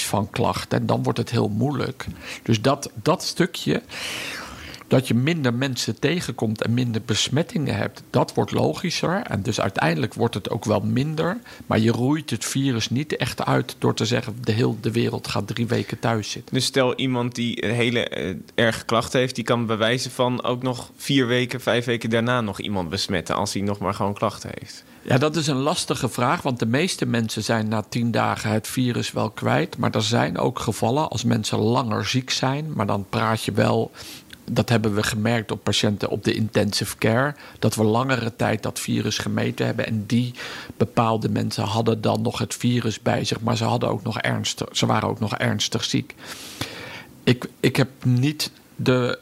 van 0.10 0.30
klachten 0.30 0.80
en 0.80 0.86
dan 0.86 1.04
wordt 1.04 1.20
het 1.20 1.30
heel 1.30 1.50
moeilijk. 1.50 2.06
Dus 2.44 2.62
dat, 2.62 2.92
dat 2.94 3.24
stukje, 3.24 3.82
dat 4.90 5.08
je 5.08 5.14
minder 5.14 5.54
mensen 5.54 6.00
tegenkomt 6.00 6.62
en 6.62 6.74
minder 6.74 7.02
besmettingen 7.06 7.76
hebt, 7.76 8.04
dat 8.10 8.34
wordt 8.34 8.52
logischer. 8.52 9.22
En 9.22 9.42
dus 9.42 9.62
uiteindelijk 9.62 10.14
wordt 10.14 10.34
het 10.34 10.50
ook 10.50 10.66
wel 10.66 10.80
minder. 10.80 11.38
Maar 11.66 11.80
je 11.80 11.92
roeit 11.92 12.30
het 12.30 12.46
virus 12.46 12.90
niet 12.90 13.16
echt 13.16 13.46
uit 13.46 13.76
door 13.80 13.94
te 13.94 14.06
zeggen: 14.06 14.36
de 14.42 14.52
hele 14.52 14.76
de 14.82 14.92
wereld 14.92 15.28
gaat 15.28 15.48
drie 15.48 15.68
weken 15.68 16.00
thuis 16.00 16.32
zitten. 16.32 16.56
Dus 16.56 16.66
stel 16.66 16.96
iemand 16.96 17.36
die 17.36 17.66
een 17.66 17.74
hele 17.74 18.08
eh, 18.08 18.36
erge 18.56 18.86
klachten 18.86 19.20
heeft... 19.20 19.36
die 19.36 19.44
kan 19.44 19.66
bij 19.66 19.78
wijze 19.78 20.10
van 20.10 20.44
ook 20.44 20.64
nog 20.64 20.92
vier 20.96 21.28
weken, 21.28 21.62
vijf 21.62 21.86
weken 21.86 22.10
daarna 22.10 22.42
nog 22.42 22.60
iemand 22.60 22.90
besmetten... 22.90 23.36
als 23.36 23.54
hij 23.54 23.62
nog 23.62 23.80
maar 23.80 23.94
gewoon 23.94 24.14
klachten 24.14 24.50
heeft. 24.60 24.84
Ja, 25.02 25.18
dat 25.18 25.36
is 25.36 25.48
een 25.48 25.56
lastige 25.56 26.10
vraag, 26.10 26.42
want 26.42 26.60
de 26.60 26.66
meeste 26.66 27.06
mensen 27.06 27.44
zijn 27.44 27.68
na 27.68 27.84
tien 27.90 28.12
dagen 28.12 28.52
het 28.52 28.68
virus 28.68 29.12
wel 29.12 29.30
kwijt. 29.30 29.78
Maar 29.78 29.92
er 29.92 30.02
zijn 30.02 30.38
ook 30.38 30.60
gevallen 30.60 31.10
als 31.10 31.24
mensen 31.24 31.58
langer 31.58 32.06
ziek 32.06 32.30
zijn, 32.30 32.72
maar 32.74 32.86
dan 32.86 33.06
praat 33.10 33.44
je 33.44 33.52
wel. 33.52 33.92
Dat 34.52 34.70
hebben 34.70 34.96
we 34.96 35.04
gemerkt 35.04 35.52
op 35.52 35.64
patiënten 35.64 36.10
op 36.10 36.24
de 36.24 36.34
intensive 36.34 36.98
care. 36.98 37.36
Dat 37.60 37.76
we 37.76 37.84
langere 37.84 38.36
tijd 38.36 38.64
dat 38.64 38.80
virus 38.80 39.18
gemeten 39.18 39.66
hebben. 39.66 39.86
En 39.86 40.06
die 40.06 40.34
bepaalde 40.78 41.30
mensen 41.30 41.64
hadden 41.64 42.02
dan 42.02 42.22
nog 42.22 42.38
het 42.38 42.56
virus 42.56 43.02
bij 43.02 43.24
zich. 43.24 43.42
Maar 43.42 43.58
ze, 43.58 43.64
hadden 43.64 43.90
ook 43.90 44.04
nog 44.04 44.20
ernstig, 44.20 44.68
ze 44.72 44.86
waren 44.86 45.10
ook 45.10 45.20
nog 45.20 45.36
ernstig 45.36 45.84
ziek. 45.84 46.16
Ik, 47.24 47.50
ik 47.60 47.76
heb 47.76 47.90
niet 48.04 48.52
de 48.82 49.20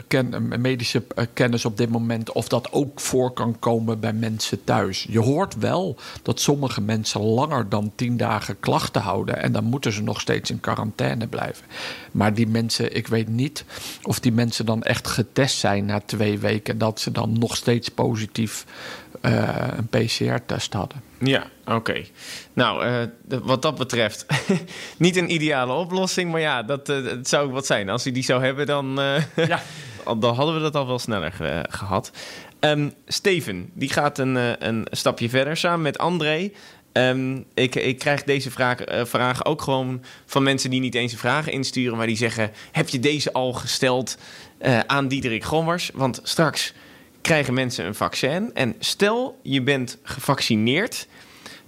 medische 0.59 1.03
eh, 1.15 1.25
kennis 1.33 1.65
op 1.65 1.77
dit 1.77 1.89
moment 1.89 2.31
of 2.31 2.47
dat 2.47 2.71
ook 2.71 2.99
voor 2.99 3.31
kan 3.31 3.59
komen 3.59 3.99
bij 3.99 4.13
mensen 4.13 4.63
thuis. 4.63 5.05
Je 5.09 5.19
hoort 5.19 5.55
wel 5.55 5.97
dat 6.21 6.39
sommige 6.39 6.81
mensen 6.81 7.21
langer 7.21 7.69
dan 7.69 7.91
tien 7.95 8.17
dagen 8.17 8.59
klachten 8.59 9.01
houden 9.01 9.41
en 9.41 9.51
dan 9.51 9.63
moeten 9.63 9.91
ze 9.91 10.03
nog 10.03 10.21
steeds 10.21 10.49
in 10.49 10.59
quarantaine 10.59 11.27
blijven. 11.27 11.65
Maar 12.11 12.33
die 12.33 12.47
mensen, 12.47 12.95
ik 12.95 13.07
weet 13.07 13.27
niet 13.27 13.65
of 14.03 14.19
die 14.19 14.31
mensen 14.31 14.65
dan 14.65 14.83
echt 14.83 15.07
getest 15.07 15.57
zijn 15.57 15.85
na 15.85 16.01
twee 16.05 16.39
weken 16.39 16.73
en 16.73 16.79
dat 16.79 16.99
ze 16.99 17.11
dan 17.11 17.39
nog 17.39 17.55
steeds 17.55 17.89
positief 17.89 18.65
eh, 19.21 19.67
een 19.77 19.87
PCR-test 19.87 20.73
hadden. 20.73 21.01
Ja, 21.19 21.47
oké. 21.65 22.03
Nou, 22.53 22.83
eh, 22.85 23.39
wat 23.43 23.61
dat 23.61 23.77
betreft, 23.77 24.25
niet 24.97 25.15
een 25.15 25.33
ideale 25.33 25.73
oplossing, 25.73 26.31
maar 26.31 26.41
ja, 26.41 26.63
dat, 26.63 26.87
het 26.87 27.27
zou 27.29 27.51
wat 27.51 27.65
zijn. 27.65 27.89
Als 27.89 28.07
u 28.07 28.11
die 28.11 28.23
zou 28.23 28.43
hebben, 28.43 28.65
dan, 28.65 28.99
eh, 29.01 29.47
Ja. 29.47 29.61
dan 30.19 30.35
hadden 30.35 30.55
we 30.55 30.61
dat 30.61 30.75
al 30.75 30.87
wel 30.87 30.99
sneller 30.99 31.31
ge- 31.31 31.65
gehad. 31.69 32.11
Ehm, 32.59 32.89
Steven, 33.07 33.69
die 33.73 33.89
gaat 33.89 34.17
een, 34.17 34.65
een 34.67 34.87
stapje 34.91 35.29
verder 35.29 35.57
samen 35.57 35.81
met 35.81 35.97
André. 35.97 36.51
Ehm, 36.91 37.41
ik, 37.53 37.75
ik 37.75 37.99
krijg 37.99 38.23
deze 38.23 38.51
vraag, 38.51 38.77
vragen 39.03 39.45
ook 39.45 39.61
gewoon 39.61 40.03
van 40.25 40.43
mensen 40.43 40.69
die 40.69 40.79
niet 40.79 40.95
eens 40.95 41.11
een 41.11 41.17
vragen 41.17 41.51
insturen, 41.51 41.97
maar 41.97 42.07
die 42.07 42.17
zeggen: 42.17 42.51
Heb 42.71 42.89
je 42.89 42.99
deze 42.99 43.33
al 43.33 43.53
gesteld 43.53 44.17
aan 44.87 45.07
Diederik 45.07 45.43
Gommers? 45.43 45.91
Want 45.93 46.19
straks 46.23 46.73
krijgen 47.21 47.53
mensen 47.53 47.85
een 47.85 47.95
vaccin. 47.95 48.53
En 48.53 48.75
stel 48.79 49.39
je 49.43 49.61
bent 49.61 49.97
gevaccineerd, 50.03 51.07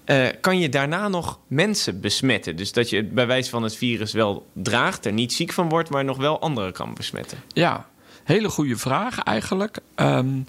eh, 0.06 0.28
kan 0.42 0.60
je 0.60 0.70
daarna 0.70 1.08
nog 1.08 1.40
mensen 1.48 2.02
besmetten. 2.02 2.56
Dus 2.56 2.72
dat 2.72 2.90
je 2.90 3.04
bij 3.04 3.28
wijze 3.28 3.50
van 3.50 3.64
het 3.64 3.76
virus 3.76 4.14
wel 4.14 4.48
draagt, 4.54 5.06
er 5.06 5.14
niet 5.14 5.34
ziek 5.34 5.52
van 5.54 5.70
wordt, 5.70 5.90
maar 5.90 6.04
nog 6.04 6.18
wel 6.18 6.40
anderen 6.40 6.74
kan 6.74 6.94
besmetten. 6.94 7.38
Ja, 7.48 7.88
hele 8.24 8.50
goede 8.50 8.78
vraag 8.78 9.20
eigenlijk. 9.20 9.78
Ehm, 9.96 10.40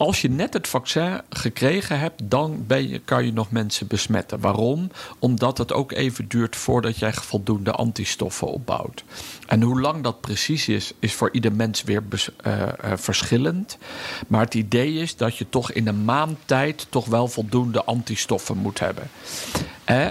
als 0.00 0.20
je 0.20 0.30
net 0.30 0.52
het 0.52 0.68
vaccin 0.68 1.20
gekregen 1.30 1.98
hebt, 1.98 2.20
dan 2.24 2.64
ben 2.66 2.88
je, 2.88 2.98
kan 2.98 3.24
je 3.24 3.32
nog 3.32 3.50
mensen 3.50 3.86
besmetten. 3.86 4.40
Waarom? 4.40 4.90
Omdat 5.18 5.58
het 5.58 5.72
ook 5.72 5.92
even 5.92 6.28
duurt 6.28 6.56
voordat 6.56 6.98
jij 6.98 7.12
voldoende 7.12 7.72
antistoffen 7.72 8.46
opbouwt. 8.46 9.04
En 9.46 9.62
hoe 9.62 9.80
lang 9.80 10.02
dat 10.02 10.20
precies 10.20 10.68
is, 10.68 10.92
is 10.98 11.14
voor 11.14 11.28
ieder 11.32 11.52
mens 11.52 11.82
weer 11.82 12.02
uh, 12.46 12.68
verschillend. 12.94 13.78
Maar 14.28 14.44
het 14.44 14.54
idee 14.54 14.94
is 14.94 15.16
dat 15.16 15.36
je 15.36 15.46
toch 15.48 15.72
in 15.72 15.86
een 15.86 16.04
maand 16.04 16.38
tijd 16.44 16.86
toch 16.90 17.06
wel 17.06 17.28
voldoende 17.28 17.84
antistoffen 17.84 18.56
moet 18.56 18.78
hebben. 18.78 19.10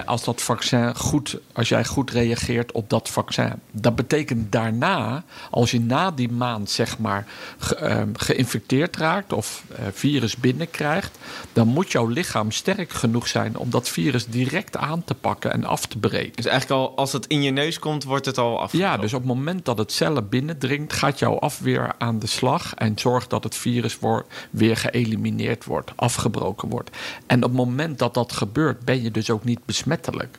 Als 0.04 0.24
dat 0.24 0.42
vaccin 0.42 0.96
goed, 0.96 1.38
als 1.52 1.68
jij 1.68 1.84
goed 1.84 2.10
reageert 2.10 2.72
op 2.72 2.90
dat 2.90 3.08
vaccin. 3.08 3.52
Dat 3.70 3.96
betekent 3.96 4.52
daarna, 4.52 5.24
als 5.50 5.70
je 5.70 5.80
na 5.80 6.10
die 6.10 6.30
maand 6.30 6.70
zeg 6.70 6.98
maar 6.98 7.26
ge, 7.58 7.78
uh, 7.82 8.02
geïnfecteerd 8.12 8.96
raakt 8.96 9.32
of 9.32 9.64
uh, 9.70 9.76
virus 9.92 10.36
binnenkrijgt, 10.36 11.18
dan 11.52 11.68
moet 11.68 11.92
jouw 11.92 12.06
lichaam 12.06 12.50
sterk 12.50 12.90
genoeg 12.90 13.28
zijn 13.28 13.56
om 13.56 13.70
dat 13.70 13.88
virus 13.88 14.26
direct 14.26 14.76
aan 14.76 15.04
te 15.04 15.14
pakken 15.14 15.52
en 15.52 15.64
af 15.64 15.86
te 15.86 15.98
breken. 15.98 16.32
Dus 16.34 16.46
eigenlijk 16.46 16.80
al 16.80 16.96
als 16.96 17.12
het 17.12 17.26
in 17.26 17.42
je 17.42 17.50
neus 17.50 17.78
komt, 17.78 18.04
wordt 18.04 18.26
het 18.26 18.38
al 18.38 18.60
afgebroken? 18.60 18.88
Ja, 18.88 18.96
dus 18.96 19.14
op 19.14 19.24
moment 19.24 19.64
dat 19.64 19.78
het 19.78 19.92
cellen 19.92 20.28
binnendringt, 20.28 20.92
gaat 20.92 21.18
jouw 21.18 21.38
afweer 21.38 21.94
aan 21.98 22.18
de 22.18 22.26
slag 22.26 22.74
en 22.74 22.98
zorgt 22.98 23.30
dat 23.30 23.44
het 23.44 23.56
virus 23.56 23.98
weer 24.50 24.76
geëlimineerd 24.76 25.64
wordt, 25.64 25.92
afgebroken 25.96 26.68
wordt. 26.68 26.90
En 27.26 27.36
op 27.36 27.42
het 27.42 27.58
moment 27.58 27.98
dat 27.98 28.14
dat 28.14 28.32
gebeurt, 28.32 28.84
ben 28.84 29.02
je 29.02 29.10
dus 29.10 29.30
ook 29.30 29.44
niet 29.44 29.66
besmettelijk. 29.70 30.38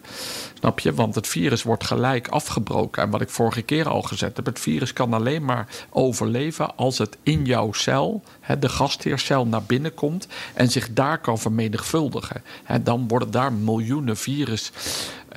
Snap 0.53 0.79
je? 0.79 0.93
Want 0.93 1.15
het 1.15 1.27
virus 1.27 1.63
wordt 1.63 1.83
gelijk 1.83 2.27
afgebroken. 2.27 3.03
En 3.03 3.09
wat 3.09 3.21
ik 3.21 3.29
vorige 3.29 3.61
keer 3.61 3.89
al 3.89 4.01
gezet 4.01 4.35
heb, 4.35 4.45
het 4.45 4.59
virus 4.59 4.93
kan 4.93 5.13
alleen 5.13 5.45
maar 5.45 5.67
overleven 5.89 6.77
als 6.77 6.97
het 6.97 7.17
in 7.23 7.45
jouw 7.45 7.73
cel, 7.73 8.23
de 8.59 8.69
gastheercel, 8.69 9.47
naar 9.47 9.63
binnen 9.63 9.93
komt 9.93 10.27
en 10.53 10.71
zich 10.71 10.93
daar 10.93 11.17
kan 11.17 11.39
vermenigvuldigen. 11.39 12.43
Dan 12.81 13.07
worden 13.07 13.31
daar 13.31 13.53
miljoenen 13.53 14.17
virus 14.17 14.71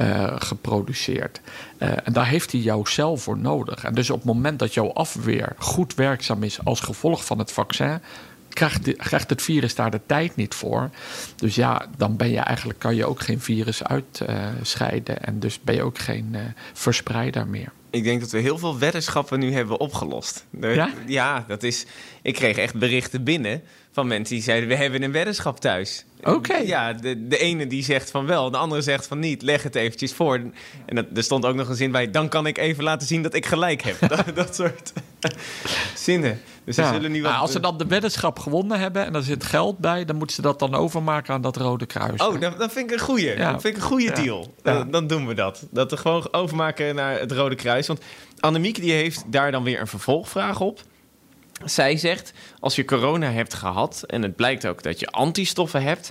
uh, 0.01 0.33
geproduceerd. 0.39 1.41
Uh, 1.79 1.89
en 2.05 2.13
daar 2.13 2.27
heeft 2.27 2.53
hij 2.53 2.61
jouw 2.61 2.85
cel 2.85 3.17
voor 3.17 3.39
nodig. 3.39 3.85
En 3.85 3.95
dus 3.95 4.11
op 4.11 4.17
het 4.17 4.25
moment 4.25 4.59
dat 4.59 4.75
jouw 4.75 4.93
afweer 4.93 5.53
goed 5.59 5.95
werkzaam 5.95 6.43
is 6.43 6.65
als 6.65 6.81
gevolg 6.81 7.25
van 7.25 7.39
het 7.39 7.53
vaccin, 7.53 8.01
krijgt, 8.55 8.97
krijgt 8.97 9.31
het 9.31 9.43
virus 9.43 9.75
daar 9.75 9.91
de 9.91 10.01
tijd 10.07 10.37
niet 10.37 10.55
voor. 10.55 10.91
Dus 11.37 11.55
ja, 11.55 11.87
dan 11.97 12.17
ben 12.17 12.31
je 12.31 12.39
eigenlijk, 12.39 12.79
kan 12.79 12.95
je 12.95 13.07
ook 13.07 13.21
geen 13.21 13.41
virus 13.41 13.85
uitscheiden. 13.85 15.17
Uh, 15.21 15.29
en 15.29 15.41
dus 15.41 15.61
ben 15.61 15.75
je 15.75 15.83
ook 15.83 15.99
geen 15.99 16.37
verspreider 16.73 17.47
meer. 17.47 17.73
Ik 17.91 18.05
denk 18.05 18.21
dat 18.21 18.31
we 18.31 18.39
heel 18.39 18.59
veel 18.59 18.79
weddenschappen 18.79 19.39
nu 19.39 19.53
hebben 19.53 19.81
opgelost. 19.81 20.47
Ja? 20.61 20.91
Ja, 21.07 21.45
dat 21.49 21.63
is. 21.63 21.87
Ik 22.23 22.35
kreeg 22.35 22.57
echt 22.57 22.75
berichten 22.75 23.25
binnen 23.25 23.63
van 23.95 24.07
mensen 24.07 24.35
die 24.35 24.45
zeiden: 24.45 24.69
We 24.69 24.75
hebben 24.75 25.03
een 25.03 25.13
weddenschap 25.13 25.61
thuis. 25.61 26.05
Oké. 26.23 26.57
Ja, 26.57 26.93
de, 26.93 27.27
de 27.27 27.39
ene 27.39 27.67
die 27.67 27.85
zegt 27.85 28.11
van 28.11 28.27
wel, 28.27 28.51
de 28.51 28.57
andere 28.57 28.83
zegt 28.83 29.07
van 29.07 29.19
niet. 29.19 29.43
Leg 29.43 29.63
het 29.63 29.75
eventjes 29.75 30.13
voor. 30.13 30.35
En 30.87 30.95
dat, 30.95 31.07
er 31.15 31.23
stond 31.23 31.45
ook 31.45 31.55
nog 31.55 31.69
een 31.69 31.75
zin 31.75 31.91
bij: 31.91 32.11
Dan 32.11 32.29
kan 32.29 32.47
ik 32.47 32.59
even 32.59 32.85
laten 32.85 33.07
zien 33.07 33.23
dat 33.23 33.35
ik 33.35 33.47
gelijk 33.47 33.83
heb. 33.83 33.97
dat, 34.17 34.25
dat 34.35 34.55
soort 34.55 34.93
zinnen. 35.95 36.41
Dus 36.65 36.77
ja. 36.77 36.93
zullen 36.93 37.13
nu 37.13 37.23
wat... 37.23 37.31
nou, 37.31 37.43
als 37.43 37.53
ze 37.53 37.61
dan 37.61 37.79
de 37.79 37.87
weddenschap 37.87 38.39
gewonnen 38.39 38.81
hebben 38.81 39.07
en 39.07 39.15
er 39.15 39.23
zit 39.23 39.45
geld 39.45 39.79
bij, 39.79 40.05
dan 40.05 40.17
moeten 40.17 40.37
ze 40.37 40.43
dat 40.43 40.59
dan 40.59 40.75
overmaken 40.75 41.35
aan 41.35 41.43
dat 41.43 41.57
Rode 41.57 41.87
Kruis. 41.87 42.21
Oh, 42.21 42.41
dat, 42.41 42.59
dat 42.59 42.73
vind 42.73 42.91
ik 42.91 42.99
een 42.99 43.05
goeie. 43.05 43.37
Ja. 43.37 43.53
Dat 43.53 43.61
vind 43.61 43.77
ik 43.77 43.83
een 43.83 43.89
goede 43.89 44.05
Ja. 44.05 44.15
deal. 44.15 44.55
Ja. 44.63 44.75
Dan, 44.75 44.91
dan 44.91 45.07
doen 45.07 45.27
we 45.27 45.35
dat. 45.35 45.67
Dat 45.71 45.91
we 45.91 45.97
gewoon 45.97 46.29
overmaken 46.33 46.95
naar 46.95 47.19
het 47.19 47.33
Rode 47.33 47.55
Kruis. 47.55 47.87
Want 47.87 48.01
Annemiek 48.41 48.81
die 48.81 48.93
heeft 48.93 49.25
daar 49.27 49.51
dan 49.51 49.63
weer 49.63 49.81
een 49.81 49.87
vervolgvraag 49.87 50.61
op. 50.61 50.81
Zij 51.65 51.97
zegt, 51.97 52.33
als 52.61 52.77
je 52.77 52.85
corona 52.85 53.31
hebt 53.31 53.55
gehad 53.55 54.03
en 54.07 54.23
het 54.23 54.37
blijkt 54.37 54.67
ook 54.67 54.83
dat 54.83 55.01
je 55.01 55.07
antistoffen 55.07 55.83
hebt, 55.83 56.11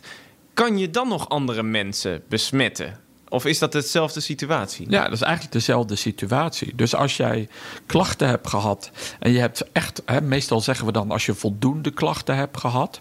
kan 0.54 0.78
je 0.78 0.90
dan 0.90 1.08
nog 1.08 1.30
andere 1.30 1.64
mensen 1.64 2.24
besmetten? 2.30 3.00
Of 3.30 3.46
is 3.46 3.60
dat 3.60 3.72
dezelfde 3.72 4.20
situatie? 4.20 4.90
Ja, 4.90 5.04
dat 5.04 5.14
is 5.14 5.22
eigenlijk 5.22 5.54
dezelfde 5.54 5.96
situatie. 5.96 6.76
Dus 6.76 6.96
als 6.96 7.18
jij 7.18 7.48
klachten 7.86 8.28
hebt 8.28 8.48
gehad 8.48 8.92
en 9.20 9.32
je 9.32 9.40
hebt 9.40 9.72
echt, 9.72 10.02
hè, 10.06 10.22
meestal 10.22 10.62
zeggen 10.62 10.86
we 10.86 10.92
dan 10.92 11.12
als 11.12 11.26
je 11.26 11.34
voldoende 11.34 11.92
klachten 11.92 12.36
hebt 12.36 12.60
gehad. 12.60 13.00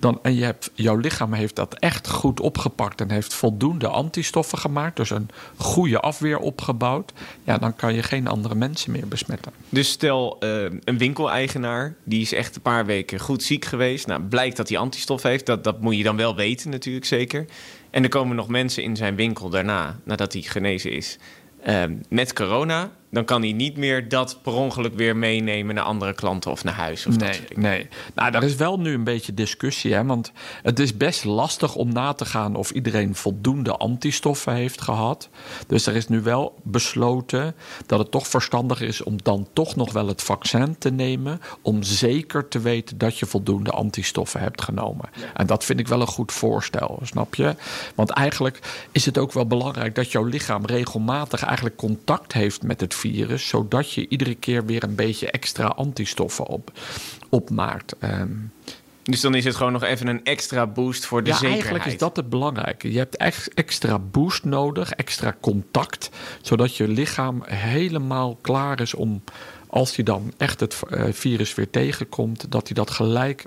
Dan, 0.00 0.18
en 0.22 0.34
je 0.34 0.44
hebt, 0.44 0.70
jouw 0.74 0.96
lichaam 0.96 1.32
heeft 1.32 1.56
dat 1.56 1.74
echt 1.74 2.08
goed 2.08 2.40
opgepakt 2.40 3.00
en 3.00 3.10
heeft 3.10 3.34
voldoende 3.34 3.88
antistoffen 3.88 4.58
gemaakt, 4.58 4.96
dus 4.96 5.10
een 5.10 5.28
goede 5.56 6.00
afweer 6.00 6.38
opgebouwd. 6.38 7.12
Ja, 7.44 7.58
dan 7.58 7.76
kan 7.76 7.94
je 7.94 8.02
geen 8.02 8.26
andere 8.26 8.54
mensen 8.54 8.92
meer 8.92 9.08
besmetten. 9.08 9.52
Dus 9.68 9.90
stel 9.90 10.36
eh, 10.40 10.62
een 10.62 10.98
winkeleigenaar, 10.98 11.94
die 12.04 12.20
is 12.20 12.32
echt 12.32 12.56
een 12.56 12.62
paar 12.62 12.86
weken 12.86 13.18
goed 13.18 13.42
ziek 13.42 13.64
geweest. 13.64 14.06
Nou, 14.06 14.22
blijkt 14.22 14.56
dat 14.56 14.68
hij 14.68 14.78
antistof 14.78 15.22
heeft. 15.22 15.46
Dat, 15.46 15.64
dat 15.64 15.80
moet 15.80 15.96
je 15.96 16.02
dan 16.02 16.16
wel 16.16 16.36
weten 16.36 16.70
natuurlijk 16.70 17.06
zeker. 17.06 17.46
En 17.90 18.02
er 18.02 18.08
komen 18.08 18.36
nog 18.36 18.48
mensen 18.48 18.82
in 18.82 18.96
zijn 18.96 19.14
winkel 19.14 19.48
daarna, 19.48 20.00
nadat 20.04 20.32
hij 20.32 20.42
genezen 20.42 20.92
is, 20.92 21.18
eh, 21.62 21.84
met 22.08 22.32
corona. 22.32 22.90
Dan 23.10 23.24
kan 23.24 23.42
hij 23.42 23.52
niet 23.52 23.76
meer 23.76 24.08
dat 24.08 24.38
per 24.42 24.52
ongeluk 24.52 24.94
weer 24.94 25.16
meenemen 25.16 25.74
naar 25.74 25.84
andere 25.84 26.14
klanten 26.14 26.50
of 26.50 26.64
naar 26.64 26.74
huis. 26.74 27.06
Of 27.06 27.16
dat 27.16 27.28
nee, 27.28 27.40
nee. 27.56 27.88
Nou, 28.14 28.30
daar 28.30 28.42
is 28.42 28.54
wel 28.54 28.80
nu 28.80 28.94
een 28.94 29.04
beetje 29.04 29.34
discussie, 29.34 29.94
hè? 29.94 30.04
want 30.04 30.32
het 30.62 30.78
is 30.78 30.96
best 30.96 31.24
lastig 31.24 31.74
om 31.74 31.92
na 31.92 32.12
te 32.12 32.24
gaan 32.24 32.56
of 32.56 32.70
iedereen 32.70 33.14
voldoende 33.14 33.76
antistoffen 33.76 34.54
heeft 34.54 34.80
gehad. 34.80 35.28
Dus 35.66 35.86
er 35.86 35.96
is 35.96 36.08
nu 36.08 36.20
wel 36.20 36.54
besloten 36.62 37.54
dat 37.86 37.98
het 37.98 38.10
toch 38.10 38.26
verstandig 38.26 38.80
is 38.80 39.02
om 39.02 39.22
dan 39.22 39.48
toch 39.52 39.76
nog 39.76 39.92
wel 39.92 40.06
het 40.06 40.22
vaccin 40.22 40.78
te 40.78 40.90
nemen, 40.90 41.40
om 41.62 41.82
zeker 41.82 42.48
te 42.48 42.58
weten 42.58 42.98
dat 42.98 43.18
je 43.18 43.26
voldoende 43.26 43.70
antistoffen 43.70 44.40
hebt 44.40 44.62
genomen. 44.62 45.08
En 45.34 45.46
dat 45.46 45.64
vind 45.64 45.80
ik 45.80 45.88
wel 45.88 46.00
een 46.00 46.06
goed 46.06 46.32
voorstel, 46.32 46.98
snap 47.02 47.34
je? 47.34 47.54
Want 47.94 48.10
eigenlijk 48.10 48.86
is 48.92 49.06
het 49.06 49.18
ook 49.18 49.32
wel 49.32 49.46
belangrijk 49.46 49.94
dat 49.94 50.12
jouw 50.12 50.24
lichaam 50.24 50.66
regelmatig 50.66 51.42
eigenlijk 51.42 51.76
contact 51.76 52.32
heeft 52.32 52.62
met 52.62 52.80
het 52.80 52.94
virus, 53.00 53.48
zodat 53.48 53.92
je 53.92 54.08
iedere 54.08 54.34
keer 54.34 54.66
weer 54.66 54.82
een 54.82 54.94
beetje 54.94 55.30
extra 55.30 55.66
antistoffen 55.66 56.46
op, 56.46 56.72
opmaakt. 57.28 57.94
Ehm, 57.98 58.28
Dus 59.02 59.20
dan 59.20 59.34
is 59.34 59.44
het 59.44 59.56
gewoon 59.56 59.72
nog 59.72 59.82
even 59.82 60.06
een 60.06 60.24
extra 60.24 60.66
boost 60.66 61.06
voor 61.06 61.22
de 61.22 61.30
ja, 61.30 61.34
zekerheid. 61.36 61.62
eigenlijk 61.62 61.92
is 61.92 61.98
dat 61.98 62.16
het 62.16 62.28
belangrijke. 62.28 62.92
Je 62.92 62.98
hebt 62.98 63.16
echt 63.16 63.54
extra 63.54 63.98
boost 63.98 64.44
nodig, 64.44 64.92
extra 64.92 65.36
contact, 65.40 66.10
zodat 66.42 66.76
je 66.76 66.88
lichaam 66.88 67.42
helemaal 67.46 68.38
klaar 68.40 68.80
is 68.80 68.94
om, 68.94 69.22
als 69.66 69.96
hij 69.96 70.04
dan 70.04 70.32
echt 70.36 70.60
het 70.60 70.82
eh, 70.90 71.04
virus 71.10 71.54
weer 71.54 71.70
tegenkomt, 71.70 72.50
dat 72.52 72.66
hij 72.66 72.74
dat 72.74 72.90
gelijk 72.90 73.46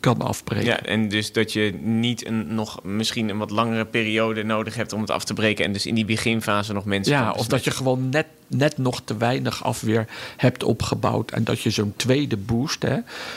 kan 0.00 0.20
afbreken. 0.22 0.66
Ja, 0.66 0.80
en 0.82 1.08
dus 1.08 1.32
dat 1.32 1.52
je 1.52 1.72
niet 1.82 2.26
een, 2.26 2.54
nog 2.54 2.82
misschien 2.82 3.28
een 3.28 3.38
wat 3.38 3.50
langere 3.50 3.84
periode 3.84 4.42
nodig 4.42 4.74
hebt 4.74 4.92
om 4.92 5.00
het 5.00 5.10
af 5.10 5.24
te 5.24 5.34
breken. 5.34 5.64
En 5.64 5.72
dus 5.72 5.86
in 5.86 5.94
die 5.94 6.04
beginfase 6.04 6.72
nog 6.72 6.84
mensen. 6.84 7.12
Ja, 7.12 7.32
of 7.32 7.46
dat 7.46 7.64
je 7.64 7.70
gewoon 7.70 8.08
net, 8.08 8.26
net 8.50 8.78
nog 8.78 9.00
te 9.04 9.16
weinig 9.16 9.64
afweer 9.64 10.06
hebt 10.36 10.62
opgebouwd. 10.62 11.30
En 11.30 11.44
dat 11.44 11.60
je 11.60 11.70
zo'n 11.70 11.92
tweede 11.96 12.36
boost, 12.36 12.82
hè, 12.82 12.96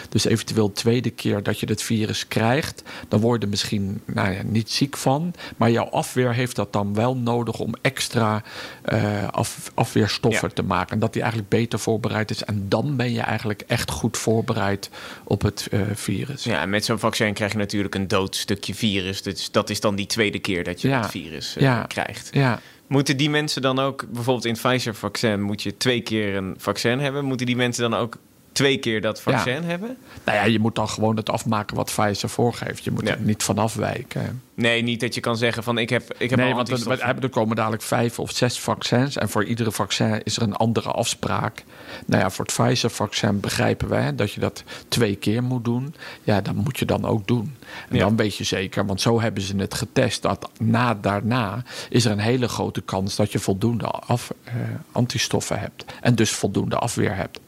dus 0.09 0.25
eventueel 0.25 0.71
tweede 0.71 1.09
keer 1.09 1.43
dat 1.43 1.59
je 1.59 1.65
het 1.65 1.81
virus 1.81 2.27
krijgt, 2.27 2.83
dan 3.07 3.19
word 3.19 3.37
je 3.39 3.43
er 3.45 3.49
misschien 3.51 4.01
nou 4.05 4.31
ja, 4.31 4.41
niet 4.45 4.71
ziek 4.71 4.97
van. 4.97 5.33
Maar 5.57 5.71
jouw 5.71 5.85
afweer 5.89 6.33
heeft 6.33 6.55
dat 6.55 6.73
dan 6.73 6.93
wel 6.93 7.15
nodig 7.17 7.59
om 7.59 7.73
extra 7.81 8.43
eh, 8.81 9.27
af, 9.27 9.71
afweerstoffen 9.73 10.47
Ja. 10.47 10.53
te 10.53 10.63
maken. 10.63 10.93
En 10.93 10.99
dat 10.99 11.13
die 11.13 11.21
eigenlijk 11.21 11.51
beter 11.51 11.79
voorbereid 11.79 12.31
is. 12.31 12.43
En 12.43 12.65
dan 12.69 12.95
ben 12.95 13.13
je 13.13 13.21
eigenlijk 13.21 13.63
echt 13.67 13.91
goed 13.91 14.17
voorbereid 14.17 14.89
op 15.23 15.41
het 15.41 15.67
eh, 15.71 15.81
virus. 15.93 16.43
Ja, 16.43 16.61
en 16.61 16.69
met 16.69 16.85
zo'n 16.85 16.99
vaccin 16.99 17.33
krijg 17.33 17.51
je 17.51 17.57
natuurlijk 17.57 17.95
een 17.95 18.07
dood 18.07 18.35
stukje 18.35 18.75
virus. 18.75 19.21
Dus 19.21 19.51
dat 19.51 19.69
is 19.69 19.79
dan 19.79 19.95
die 19.95 20.05
tweede 20.05 20.39
keer 20.39 20.63
dat 20.63 20.81
je 20.81 20.87
Ja. 20.87 21.01
het 21.01 21.11
virus 21.11 21.55
eh, 21.55 21.61
Ja. 21.63 21.83
krijgt. 21.83 22.29
Ja. 22.31 22.59
Moeten 22.87 23.17
die 23.17 23.29
mensen 23.29 23.61
dan 23.61 23.79
ook, 23.79 24.05
bijvoorbeeld 24.09 24.45
in 24.45 24.53
het 24.53 24.61
Pfizer-vaccin, 24.61 25.41
moet 25.41 25.63
je 25.63 25.77
twee 25.77 26.01
keer 26.01 26.35
een 26.35 26.55
vaccin 26.57 26.99
hebben? 26.99 27.25
Moeten 27.25 27.45
die 27.45 27.55
mensen 27.55 27.89
dan 27.89 27.99
ook 27.99 28.17
twee 28.53 28.77
keer 28.77 29.01
dat 29.01 29.21
vaccin 29.21 29.63
hebben? 29.63 29.97
Nou 30.25 30.37
ja, 30.37 30.43
je 30.43 30.59
moet 30.59 30.75
dan 30.75 30.89
gewoon 30.89 31.15
het 31.15 31.29
afmaken 31.29 31.75
wat 31.75 31.91
Pfizer 31.95 32.29
voorgeeft. 32.29 32.83
Je 32.83 32.91
moet 32.91 33.07
Ja. 33.07 33.11
er 33.13 33.19
niet 33.21 33.43
van 33.43 33.57
afwijken. 33.57 34.41
Nee, 34.55 34.81
niet 34.81 34.99
dat 34.99 35.15
je 35.15 35.21
kan 35.21 35.37
zeggen 35.37 35.63
van 35.63 35.77
ik 35.77 35.89
heb, 35.89 36.13
ik 36.17 36.29
heb 36.29 36.39
nee, 36.39 36.49
al 36.49 36.55
want 36.55 36.69
er, 36.89 37.17
er 37.23 37.29
komen 37.29 37.55
dadelijk 37.55 37.83
vijf 37.83 38.19
of 38.19 38.31
zes 38.31 38.59
vaccins. 38.59 39.17
En 39.17 39.29
voor 39.29 39.45
iedere 39.45 39.71
vaccin 39.71 40.23
is 40.23 40.35
er 40.37 40.41
een 40.43 40.55
andere 40.55 40.91
afspraak. 40.91 41.63
Nou 42.05 42.21
ja, 42.21 42.29
voor 42.29 42.45
het 42.45 42.53
Pfizer-vaccin 42.55 43.39
begrijpen 43.39 44.03
hè, 44.03 44.15
dat 44.15 44.31
je 44.31 44.39
dat 44.39 44.63
twee 44.87 45.15
keer 45.15 45.43
moet 45.43 45.63
doen. 45.65 45.95
Ja, 46.23 46.41
dat 46.41 46.55
moet 46.55 46.79
je 46.79 46.85
dan 46.85 47.05
ook 47.05 47.27
doen. 47.27 47.55
En 47.89 47.95
Ja. 47.95 48.03
dan 48.03 48.15
weet 48.15 48.35
je 48.35 48.43
zeker, 48.43 48.85
want 48.85 49.01
zo 49.01 49.21
hebben 49.21 49.43
ze 49.43 49.55
het 49.55 49.73
getest. 49.73 50.21
Dat 50.21 50.49
na, 50.59 50.93
daarna 50.93 51.63
is 51.89 52.05
er 52.05 52.11
een 52.11 52.19
hele 52.19 52.47
grote 52.47 52.81
kans 52.81 53.15
dat 53.15 53.31
je 53.31 53.39
voldoende 53.39 53.85
af, 53.85 54.31
eh, 54.43 54.53
antistoffen 54.91 55.59
hebt. 55.59 55.85
En 56.01 56.15
dus 56.15 56.31
voldoende 56.31 56.75
afweer 56.77 57.15
hebt. 57.15 57.39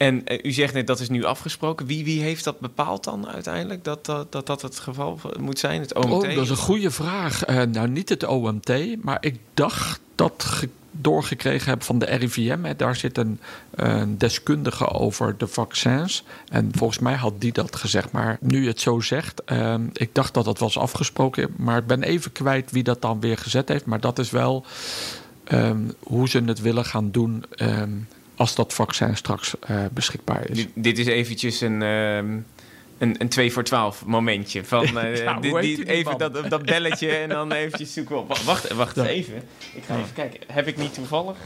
En 0.00 0.26
eh, 0.26 0.38
u 0.42 0.52
zegt 0.52 0.74
net 0.74 0.86
dat 0.86 1.00
is 1.00 1.08
nu 1.08 1.24
afgesproken. 1.24 1.86
Wie, 1.86 2.04
wie 2.04 2.22
heeft 2.22 2.44
dat 2.44 2.60
bepaald 2.60 3.04
dan 3.04 3.28
uiteindelijk? 3.28 3.84
Dat 3.84 4.04
dat, 4.04 4.46
dat, 4.46 4.62
het 4.62 4.78
geval 4.78 5.20
moet 5.40 5.58
zijn? 5.58 5.80
Het 5.80 5.94
OMT? 5.94 6.12
Oh, 6.12 6.20
dat 6.34 6.44
is 6.44 6.50
een 6.50 6.56
goede 6.56 6.90
vraag. 6.90 7.44
Eh, 7.44 7.62
nou, 7.62 7.88
niet 7.88 8.08
het 8.08 8.24
OMT, 8.26 8.72
maar 9.02 9.18
ik 9.20 9.38
dacht 9.54 10.00
dat 10.14 10.32
ge- 10.44 10.68
doorgekregen 10.90 11.70
heb 11.70 11.82
van 11.82 11.98
de 11.98 12.04
RIVM. 12.04 12.58
Hè. 12.64 12.76
Daar 12.76 12.96
zit 12.96 13.18
een, 13.18 13.40
een 13.70 14.18
deskundige 14.18 14.88
over 14.88 15.34
de 15.38 15.46
vaccins. 15.46 16.24
En 16.48 16.70
volgens 16.74 16.98
mij 16.98 17.14
had 17.14 17.40
die 17.40 17.52
dat 17.52 17.76
gezegd. 17.76 18.12
Maar 18.12 18.38
nu 18.40 18.66
het 18.66 18.80
zo 18.80 19.00
zegt, 19.00 19.44
eh, 19.44 19.74
ik 19.92 20.14
dacht 20.14 20.34
dat 20.34 20.44
dat 20.44 20.58
was 20.58 20.78
afgesproken. 20.78 21.54
Maar 21.56 21.78
ik 21.78 21.86
ben 21.86 22.02
even 22.02 22.32
kwijt 22.32 22.70
wie 22.70 22.82
dat 22.82 23.02
dan 23.02 23.20
weer 23.20 23.38
gezet 23.38 23.68
heeft. 23.68 23.84
Maar 23.84 24.00
dat 24.00 24.18
is 24.18 24.30
wel 24.30 24.64
eh, 25.44 25.70
hoe 26.00 26.28
ze 26.28 26.42
het 26.44 26.60
willen 26.60 26.84
gaan 26.84 27.10
doen... 27.10 27.44
eh, 27.50 27.82
als 28.40 28.54
dat 28.54 28.74
vaccin 28.74 29.16
straks 29.16 29.54
eh, 29.60 29.84
beschikbaar 29.92 30.50
is. 30.50 30.56
Dit, 30.56 30.68
dit 30.74 30.98
is 30.98 31.06
eventjes 31.06 31.60
een, 31.60 31.82
ehm, 31.82 32.38
een, 32.98 33.14
een 33.18 33.28
2 33.28 33.52
voor 33.52 33.62
12 33.64 34.04
momentje. 34.06 34.64
Van, 34.64 34.84
die- 35.40 35.60
die 35.60 35.88
even 35.88 36.18
dat, 36.18 36.50
dat 36.50 36.62
belletje 36.62 37.10
en 37.10 37.28
dan 37.28 37.52
eventjes 37.62 37.92
zoeken 37.92 38.18
op. 38.18 38.28
Wa- 38.28 38.44
Wacht, 38.44 38.72
wacht 38.72 38.96
Ja. 38.96 39.06
even. 39.06 39.34
Ik 39.74 39.82
ga 39.86 39.94
even 39.98 40.12
kijken. 40.14 40.40
Heb 40.52 40.66
ik 40.66 40.76
niet 40.76 40.94
toevallig... 40.94 41.36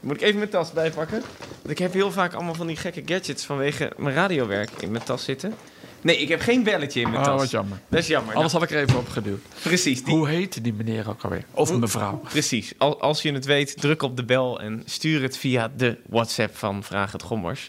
Moet 0.00 0.14
ik 0.16 0.22
even 0.22 0.38
mijn 0.38 0.50
tas 0.50 0.72
bijpakken? 0.72 1.22
Want 1.38 1.70
ik 1.70 1.78
heb 1.78 1.92
heel 1.92 2.12
vaak 2.12 2.32
allemaal 2.34 2.54
van 2.54 2.66
die 2.66 2.76
gekke 2.76 3.02
gadgets 3.04 3.44
vanwege 3.44 3.92
mijn 3.96 4.14
radiowerk 4.14 4.70
in 4.78 4.90
mijn 4.90 5.04
tas 5.04 5.24
zitten. 5.24 5.54
Nee, 6.00 6.16
ik 6.16 6.28
heb 6.28 6.40
geen 6.40 6.62
belletje 6.62 7.00
in 7.00 7.10
mijn 7.10 7.22
Oh, 7.22 7.30
tas. 7.30 7.40
wat 7.40 7.50
jammer. 7.50 7.80
Dat 7.88 7.98
is 8.00 8.06
jammer. 8.06 8.34
Anders 8.34 8.52
had 8.52 8.62
ik 8.62 8.70
er 8.70 8.78
even 8.80 8.98
op 8.98 9.08
geduwd. 9.08 9.40
Precies, 9.62 10.04
die, 10.04 10.14
Hoe 10.14 10.28
heette 10.28 10.60
die 10.60 10.72
meneer 10.72 11.08
ook 11.08 11.22
alweer? 11.22 11.44
Of 11.50 11.78
mevrouw? 11.78 12.20
Precies. 12.28 12.72
Al, 12.78 13.00
als 13.00 13.22
je 13.22 13.32
het 13.32 13.44
weet, 13.44 13.80
druk 13.80 14.02
op 14.02 14.16
de 14.16 14.24
bel 14.24 14.60
en 14.60 14.82
stuur 14.84 15.22
het 15.22 15.36
via 15.36 15.72
de 15.76 15.98
WhatsApp 16.08 16.56
van 16.56 16.82
Vraag 16.82 17.12
het 17.12 17.22
Gommers. 17.22 17.68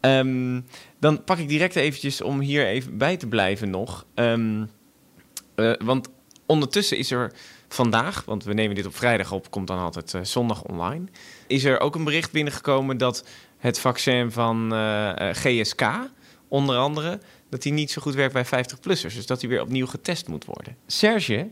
Ehm, 0.00 0.60
dan 1.00 1.24
pak 1.24 1.38
ik 1.38 1.48
direct 1.48 1.76
eventjes 1.76 2.20
om 2.20 2.40
hier 2.40 2.66
even 2.66 2.98
bij 2.98 3.16
te 3.16 3.26
blijven 3.26 3.70
nog. 3.70 4.06
Ehm, 4.14 4.64
eh, 5.54 5.72
want 5.78 6.08
ondertussen 6.46 6.96
is 6.96 7.10
er 7.10 7.32
vandaag, 7.68 8.22
want 8.26 8.44
we 8.44 8.52
nemen 8.52 8.74
dit 8.74 8.86
op 8.86 8.96
vrijdag 8.96 9.32
op, 9.32 9.50
komt 9.50 9.66
dan 9.66 9.78
altijd 9.78 10.14
eh, 10.14 10.20
zondag 10.22 10.62
online, 10.62 11.04
is 11.46 11.64
er 11.64 11.80
ook 11.80 11.94
een 11.94 12.04
bericht 12.04 12.32
binnengekomen 12.32 12.96
dat 12.98 13.24
het 13.58 13.78
vaccin 13.80 14.30
van 14.30 14.74
eh, 14.74 15.12
GSK, 15.32 15.82
onder 16.48 16.76
andere, 16.76 17.20
dat 17.50 17.62
die 17.62 17.72
niet 17.72 17.90
zo 17.90 18.02
goed 18.02 18.14
werkt 18.14 18.32
bij 18.32 18.46
50-plussers. 18.46 19.14
Dus 19.14 19.26
dat 19.26 19.40
die 19.40 19.48
weer 19.48 19.62
opnieuw 19.62 19.86
getest 19.86 20.28
moet 20.28 20.44
worden. 20.44 20.76
Serge, 20.86 21.50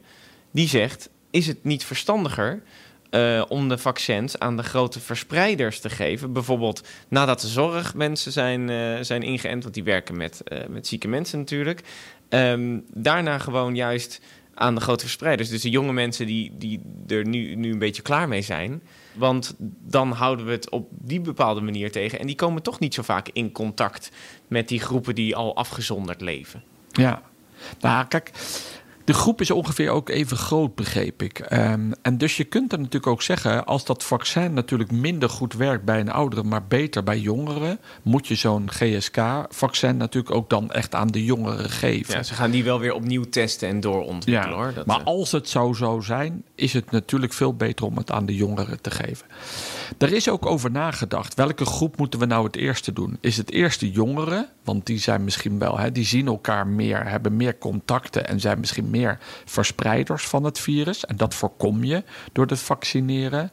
die 0.50 0.68
zegt, 0.68 1.10
is 1.30 1.46
het 1.46 1.64
niet 1.64 1.84
verstandiger 1.84 2.62
eh, 3.10 3.44
om 3.48 3.68
de 3.68 3.78
vaccins 3.78 4.38
aan 4.38 4.56
de 4.56 4.62
grote 4.62 5.00
verspreiders 5.00 5.80
te 5.80 5.90
geven? 5.90 6.32
Bijvoorbeeld 6.32 6.88
nadat 7.08 7.40
de 7.40 7.48
zorgmensen 7.48 8.32
zijn, 8.32 8.70
eh, 8.70 8.98
zijn 9.00 9.22
ingeënt, 9.22 9.62
want 9.62 9.74
die 9.74 9.84
werken 9.84 10.16
met, 10.16 10.42
eh, 10.44 10.66
met 10.68 10.86
zieke 10.86 11.08
mensen 11.08 11.38
natuurlijk. 11.38 11.82
Ehm, 12.28 12.78
daarna 12.94 13.38
gewoon 13.38 13.74
juist 13.74 14.20
aan 14.58 14.74
de 14.74 14.80
grote 14.80 15.04
verspreiders. 15.04 15.48
Dus 15.48 15.62
de 15.62 15.70
jonge 15.70 15.92
mensen 15.92 16.26
die, 16.26 16.52
die 16.58 16.80
er 17.06 17.26
nu, 17.26 17.54
nu 17.54 17.72
een 17.72 17.78
beetje 17.78 18.02
klaar 18.02 18.28
mee 18.28 18.42
zijn. 18.42 18.82
Want 19.14 19.54
dan 19.84 20.12
houden 20.12 20.46
we 20.46 20.52
het 20.52 20.70
op 20.70 20.88
die 20.90 21.20
bepaalde 21.20 21.60
manier 21.60 21.92
tegen. 21.92 22.18
En 22.18 22.26
die 22.26 22.36
komen 22.36 22.62
toch 22.62 22.78
niet 22.78 22.94
zo 22.94 23.02
vaak 23.02 23.28
in 23.32 23.52
contact 23.52 24.10
met 24.48 24.68
die 24.68 24.80
groepen 24.80 25.14
die 25.14 25.36
al 25.36 25.56
afgezonderd 25.56 26.20
leven. 26.20 26.62
Ja. 26.92 27.22
Nou, 27.80 28.06
kijk, 28.06 28.30
de 29.08 29.14
groep 29.14 29.40
is 29.40 29.50
ongeveer 29.50 29.90
ook 29.90 30.08
even 30.08 30.36
groot, 30.36 30.74
begreep 30.74 31.22
ik. 31.22 31.38
Ehm, 31.38 31.92
en 32.02 32.18
dus 32.18 32.36
je 32.36 32.44
kunt 32.44 32.72
er 32.72 32.78
natuurlijk 32.78 33.06
ook 33.06 33.22
zeggen, 33.22 33.66
als 33.66 33.84
dat 33.84 34.04
vaccin 34.04 34.52
natuurlijk 34.52 34.90
minder 34.90 35.28
goed 35.28 35.54
werkt 35.54 35.84
bij 35.84 36.00
een 36.00 36.10
oudere, 36.10 36.42
maar 36.42 36.66
beter 36.66 37.02
bij 37.02 37.18
jongeren, 37.18 37.78
moet 38.02 38.26
je 38.26 38.34
zo'n 38.34 38.70
GSK-vaccin 38.70 39.96
natuurlijk 39.96 40.34
ook 40.34 40.50
dan 40.50 40.70
echt 40.70 40.94
aan 40.94 41.06
de 41.06 41.24
jongeren 41.24 41.70
geven. 41.70 42.14
Ja, 42.14 42.22
ze 42.22 42.34
gaan 42.34 42.50
die 42.50 42.64
wel 42.64 42.78
weer 42.80 42.94
opnieuw 42.94 43.24
testen 43.24 43.68
en 43.68 43.80
doorontwikkelen 43.80 44.56
hoor. 44.56 44.72
Dat, 44.74 44.86
maar 44.86 45.00
eh, 45.00 45.04
als 45.04 45.32
het 45.32 45.48
zou 45.48 45.74
zo 45.74 46.00
zijn, 46.00 46.44
is 46.54 46.72
het 46.72 46.90
natuurlijk 46.90 47.32
veel 47.32 47.54
beter 47.54 47.86
om 47.86 47.96
het 47.96 48.10
aan 48.10 48.26
de 48.26 48.34
jongeren 48.34 48.80
te 48.80 48.90
geven. 48.90 49.26
Er 49.98 50.12
is 50.12 50.28
ook 50.28 50.46
over 50.46 50.70
nagedacht. 50.70 51.34
Welke 51.34 51.64
groep 51.64 51.96
moeten 51.96 52.20
we 52.20 52.26
nou 52.26 52.46
het 52.46 52.56
eerste 52.56 52.92
doen? 52.92 53.18
Is 53.20 53.36
het 53.36 53.50
eerste 53.50 53.90
jongeren? 53.90 54.48
Want 54.64 54.86
die 54.86 54.98
zijn 54.98 55.24
misschien 55.24 55.58
wel, 55.58 55.78
hè, 55.78 55.92
die 55.92 56.04
zien 56.04 56.26
elkaar 56.26 56.66
meer, 56.66 57.08
hebben 57.08 57.36
meer 57.36 57.58
contacten 57.58 58.28
en 58.28 58.40
zijn 58.40 58.60
misschien 58.60 58.90
meer 58.90 58.97
verspreiders 59.44 60.26
van 60.26 60.44
het 60.44 60.58
virus. 60.58 61.06
En 61.06 61.16
dat 61.16 61.34
voorkom 61.34 61.84
je 61.84 62.04
door 62.32 62.46
het 62.46 62.60
vaccineren. 62.60 63.52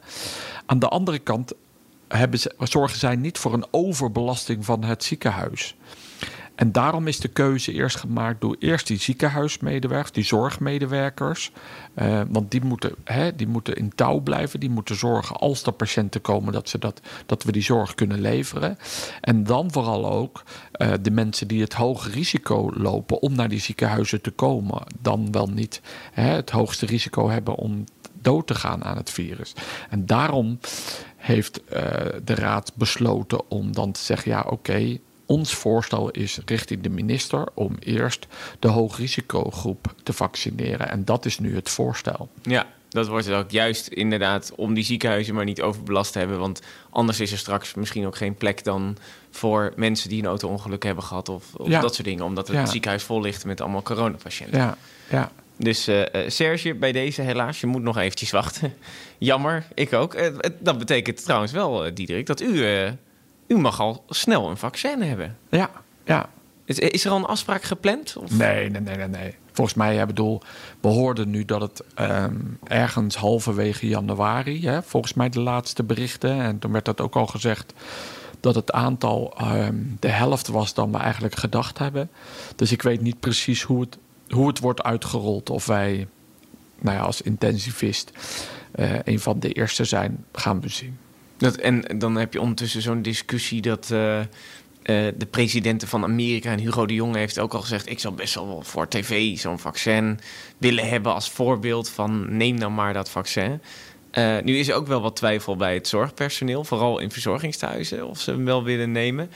Aan 0.66 0.78
de 0.78 0.88
andere 0.88 1.18
kant 1.18 1.52
ze, 2.32 2.54
zorgen 2.58 2.98
zij 2.98 3.16
niet 3.16 3.38
voor 3.38 3.52
een 3.52 3.66
overbelasting 3.70 4.64
van 4.64 4.84
het 4.84 5.04
ziekenhuis. 5.04 5.76
En 6.56 6.72
daarom 6.72 7.06
is 7.06 7.20
de 7.20 7.28
keuze 7.28 7.72
eerst 7.72 7.96
gemaakt 7.96 8.40
door 8.40 8.56
eerst 8.58 8.86
die 8.86 8.98
ziekenhuismedewerkers, 8.98 10.12
die 10.12 10.24
zorgmedewerkers. 10.24 11.52
Eh, 11.94 12.20
want 12.28 12.50
die 12.50 12.64
moeten, 12.64 12.94
hè, 13.04 13.36
die 13.36 13.46
moeten 13.46 13.76
in 13.76 13.92
touw 13.94 14.20
blijven. 14.20 14.60
Die 14.60 14.70
moeten 14.70 14.96
zorgen 14.96 15.36
als 15.36 15.62
er 15.62 15.72
patiënten 15.72 16.20
komen 16.20 16.52
dat, 16.52 16.68
ze 16.68 16.78
dat, 16.78 17.00
dat 17.26 17.42
we 17.42 17.52
die 17.52 17.62
zorg 17.62 17.94
kunnen 17.94 18.20
leveren. 18.20 18.78
En 19.20 19.44
dan 19.44 19.72
vooral 19.72 20.10
ook 20.10 20.42
eh, 20.72 20.92
de 21.00 21.10
mensen 21.10 21.48
die 21.48 21.60
het 21.60 21.74
hoge 21.74 22.10
risico 22.10 22.70
lopen 22.74 23.22
om 23.22 23.34
naar 23.34 23.48
die 23.48 23.60
ziekenhuizen 23.60 24.20
te 24.20 24.30
komen. 24.30 24.82
Dan 25.00 25.32
wel 25.32 25.46
niet 25.46 25.80
hè, 26.12 26.30
het 26.30 26.50
hoogste 26.50 26.86
risico 26.86 27.28
hebben 27.30 27.54
om 27.54 27.84
dood 28.20 28.46
te 28.46 28.54
gaan 28.54 28.84
aan 28.84 28.96
het 28.96 29.10
virus. 29.10 29.52
En 29.90 30.06
daarom 30.06 30.58
heeft 31.16 31.64
eh, 31.64 31.82
de 32.24 32.34
raad 32.34 32.72
besloten 32.74 33.50
om 33.50 33.72
dan 33.72 33.92
te 33.92 34.00
zeggen: 34.00 34.30
ja, 34.30 34.40
oké. 34.48 34.98
Ons 35.26 35.54
voorstel 35.54 36.10
is 36.10 36.38
richting 36.44 36.82
de 36.82 36.88
minister 36.88 37.46
om 37.54 37.76
eerst 37.78 38.26
de 38.58 38.68
hoogrisicogroep 38.68 39.94
te 40.02 40.12
vaccineren. 40.12 40.90
En 40.90 41.04
dat 41.04 41.24
is 41.24 41.38
nu 41.38 41.54
het 41.54 41.68
voorstel. 41.68 42.28
Ja, 42.42 42.66
dat 42.88 43.06
wordt 43.08 43.26
het 43.26 43.34
ook 43.34 43.50
juist 43.50 43.86
inderdaad 43.86 44.52
om 44.56 44.74
die 44.74 44.84
ziekenhuizen 44.84 45.34
maar 45.34 45.44
niet 45.44 45.62
overbelast 45.62 46.12
te 46.12 46.18
hebben. 46.18 46.38
Want 46.38 46.60
anders 46.90 47.20
is 47.20 47.32
er 47.32 47.38
straks 47.38 47.74
misschien 47.74 48.06
ook 48.06 48.16
geen 48.16 48.34
plek 48.34 48.64
dan 48.64 48.96
voor 49.30 49.72
mensen 49.76 50.08
die 50.08 50.18
een 50.22 50.28
auto-ongeluk 50.28 50.82
hebben 50.82 51.04
gehad 51.04 51.28
of, 51.28 51.54
of 51.54 51.68
Ja. 51.68 51.80
dat 51.80 51.94
soort 51.94 52.06
dingen. 52.06 52.24
Omdat 52.24 52.46
het 52.48 52.56
Ja. 52.56 52.66
ziekenhuis 52.66 53.02
vol 53.02 53.20
ligt 53.20 53.44
met 53.44 53.60
allemaal 53.60 53.82
coronapatiënten. 53.82 54.58
Ja, 54.58 54.76
ja. 55.10 55.30
Dus 55.58 55.86
eh, 55.86 56.14
eh, 56.24 56.30
Serge, 56.30 56.74
bij 56.74 56.92
deze 56.92 57.22
helaas, 57.22 57.60
je 57.60 57.66
moet 57.66 57.82
nog 57.82 57.96
eventjes 57.98 58.30
wachten. 58.30 58.74
Jammer, 59.18 59.64
ik 59.74 59.92
ook. 59.92 60.14
Eh, 60.14 60.32
dat 60.60 60.78
betekent 60.78 61.24
trouwens 61.24 61.52
wel, 61.52 61.84
eh, 61.84 61.94
Diederik, 61.94 62.26
dat 62.26 62.40
u, 62.40 62.64
u 63.46 63.58
mag 63.58 63.80
al 63.80 64.04
snel 64.08 64.50
een 64.50 64.56
vaccin 64.56 65.02
hebben. 65.02 65.36
ja, 65.50 65.70
ja. 66.04 66.28
Is, 66.64 66.78
is 66.78 67.04
er 67.04 67.10
al 67.10 67.16
een 67.16 67.24
afspraak 67.24 67.62
gepland? 67.62 68.16
Of? 68.16 68.30
Nee, 68.30 68.70
nee, 68.70 68.80
nee, 68.80 68.96
nee, 68.96 69.08
nee. 69.08 69.34
Volgens 69.52 69.76
mij, 69.76 69.96
ik 69.96 70.06
bedoel, 70.06 70.42
we 70.80 70.88
hoorden 70.88 71.30
nu 71.30 71.44
dat 71.44 71.60
het 71.60 71.82
ehm, 71.94 72.36
ergens 72.64 73.16
halverwege 73.16 73.88
januari, 73.88 74.66
hè, 74.66 74.82
volgens 74.82 75.14
mij 75.14 75.28
de 75.28 75.40
laatste 75.40 75.82
berichten, 75.82 76.40
en 76.40 76.58
toen 76.58 76.72
werd 76.72 76.84
dat 76.84 77.00
ook 77.00 77.16
al 77.16 77.26
gezegd, 77.26 77.72
dat 78.40 78.54
het 78.54 78.72
aantal 78.72 79.34
ehm, 79.36 79.76
de 80.00 80.08
helft 80.08 80.46
was 80.46 80.74
dan 80.74 80.92
we 80.92 80.98
eigenlijk 80.98 81.36
gedacht 81.36 81.78
hebben. 81.78 82.10
Dus 82.56 82.72
ik 82.72 82.82
weet 82.82 83.00
niet 83.00 83.20
precies 83.20 83.62
hoe 83.62 83.80
het, 83.80 83.98
hoe 84.28 84.46
het 84.48 84.58
wordt 84.58 84.82
uitgerold. 84.82 85.50
Of 85.50 85.66
wij, 85.66 86.06
nou 86.78 86.96
ja, 86.96 87.02
als 87.02 87.22
intensivist, 87.22 88.10
eh, 88.72 89.02
een 89.04 89.20
van 89.20 89.38
de 89.38 89.52
eerste 89.52 89.84
zijn, 89.84 90.24
gaan 90.32 90.60
we 90.60 90.68
zien. 90.68 90.98
En 91.60 91.84
dan 91.98 92.16
heb 92.16 92.32
je 92.32 92.40
ondertussen 92.40 92.82
zo'n 92.82 93.02
discussie 93.02 93.60
dat 93.62 93.90
eh, 93.90 94.20
eh, 94.20 94.26
de 95.16 95.26
presidenten 95.30 95.88
van 95.88 96.02
Amerika 96.02 96.50
en 96.50 96.58
Hugo 96.58 96.86
de 96.86 96.94
Jonge 96.94 97.18
heeft 97.18 97.38
ook 97.38 97.54
al 97.54 97.60
gezegd: 97.60 97.90
ik 97.90 97.98
zou 98.00 98.14
best 98.14 98.34
wel 98.34 98.62
voor 98.64 98.88
tv 98.88 99.38
zo'n 99.38 99.58
vaccin 99.58 100.18
willen 100.58 100.88
hebben 100.88 101.14
als 101.14 101.30
voorbeeld 101.30 101.88
van 101.88 102.36
neem 102.36 102.54
nou 102.58 102.72
maar 102.72 102.92
dat 102.92 103.10
vaccin. 103.10 103.60
Eh, 104.10 104.36
nu 104.42 104.58
is 104.58 104.68
er 104.68 104.74
ook 104.74 104.86
wel 104.86 105.00
wat 105.00 105.16
twijfel 105.16 105.56
bij 105.56 105.74
het 105.74 105.88
zorgpersoneel, 105.88 106.64
vooral 106.64 106.98
in 106.98 107.10
verzorgingstehuizen, 107.10 108.08
of 108.08 108.20
ze 108.20 108.30
hem 108.30 108.44
wel 108.44 108.64
willen 108.64 108.92
nemen. 108.92 109.30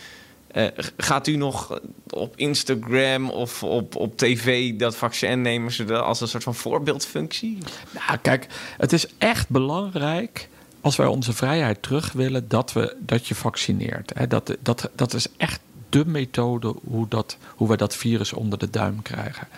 G- 0.54 0.92
gaat 0.96 1.26
u 1.26 1.36
nog 1.36 1.80
op 2.10 2.36
Instagram 2.36 3.30
of 3.30 3.62
op, 3.62 3.96
op 3.96 4.16
tv 4.16 4.74
dat 4.74 4.96
vaccin 4.96 5.42
nemen 5.42 5.72
zodat- 5.72 6.02
als 6.04 6.20
een 6.20 6.28
soort 6.28 6.42
van 6.42 6.54
voorbeeldfunctie? 6.54 7.58
Nou, 8.06 8.18
kijk, 8.22 8.46
het 8.76 8.92
is 8.92 9.06
echt 9.18 9.48
belangrijk 9.48 10.48
als 10.80 10.96
wij 10.96 11.06
onze 11.06 11.32
vrijheid 11.32 11.82
terug 11.82 12.12
willen 12.12 12.48
dat, 12.48 12.72
we, 12.72 12.96
dat 12.98 13.26
je 13.26 13.34
vaccineert. 13.34 14.12
Hè. 14.14 14.26
Dat, 14.26 14.56
dat, 14.62 14.90
dat 14.94 15.14
is 15.14 15.26
echt 15.36 15.60
de 15.88 16.06
methode 16.06 16.74
hoe, 16.84 17.08
dat, 17.08 17.36
hoe 17.56 17.68
wij 17.68 17.76
dat 17.76 17.96
virus 17.96 18.32
onder 18.32 18.58
de 18.58 18.70
duim 18.70 19.02
krijgen. 19.02 19.48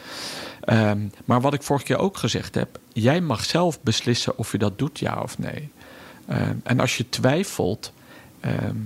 Ehm, 0.61 0.99
maar 1.25 1.41
wat 1.41 1.55
ik 1.55 1.63
vorige 1.63 1.85
keer 1.85 1.99
ook 1.99 2.17
gezegd 2.17 2.55
heb, 2.55 2.79
jij 2.93 3.21
mag 3.21 3.45
zelf 3.45 3.81
beslissen 3.81 4.39
of 4.39 4.53
je 4.53 4.59
dat 4.59 4.79
doet, 4.79 4.99
ja 4.99 5.21
of 5.23 5.39
nee. 5.39 5.71
Ehm, 6.27 6.57
en 6.63 6.81
als 6.81 6.97
je 6.97 7.09
twijfelt, 7.09 7.93
ehm, 8.41 8.77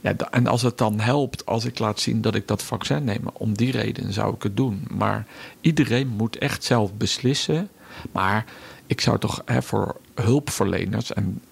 ja, 0.00 0.16
en 0.30 0.46
als 0.46 0.62
het 0.62 0.78
dan 0.78 1.00
helpt 1.00 1.46
als 1.46 1.64
ik 1.64 1.78
laat 1.78 2.00
zien 2.00 2.20
dat 2.20 2.34
ik 2.34 2.48
dat 2.48 2.62
vaccin 2.62 3.04
neem, 3.04 3.22
om 3.32 3.56
die 3.56 3.72
reden 3.72 4.12
zou 4.12 4.34
ik 4.34 4.42
het 4.42 4.56
doen. 4.56 4.84
Maar 4.90 5.26
iedereen 5.60 6.08
moet 6.08 6.38
echt 6.38 6.64
zelf 6.64 6.94
beslissen. 6.94 7.68
Maar 8.12 8.44
ik 8.86 9.00
zou 9.00 9.18
toch 9.18 9.42
hè, 9.44 9.62
voor 9.62 9.96
hulpverleners 10.14 11.12
en 11.12 11.42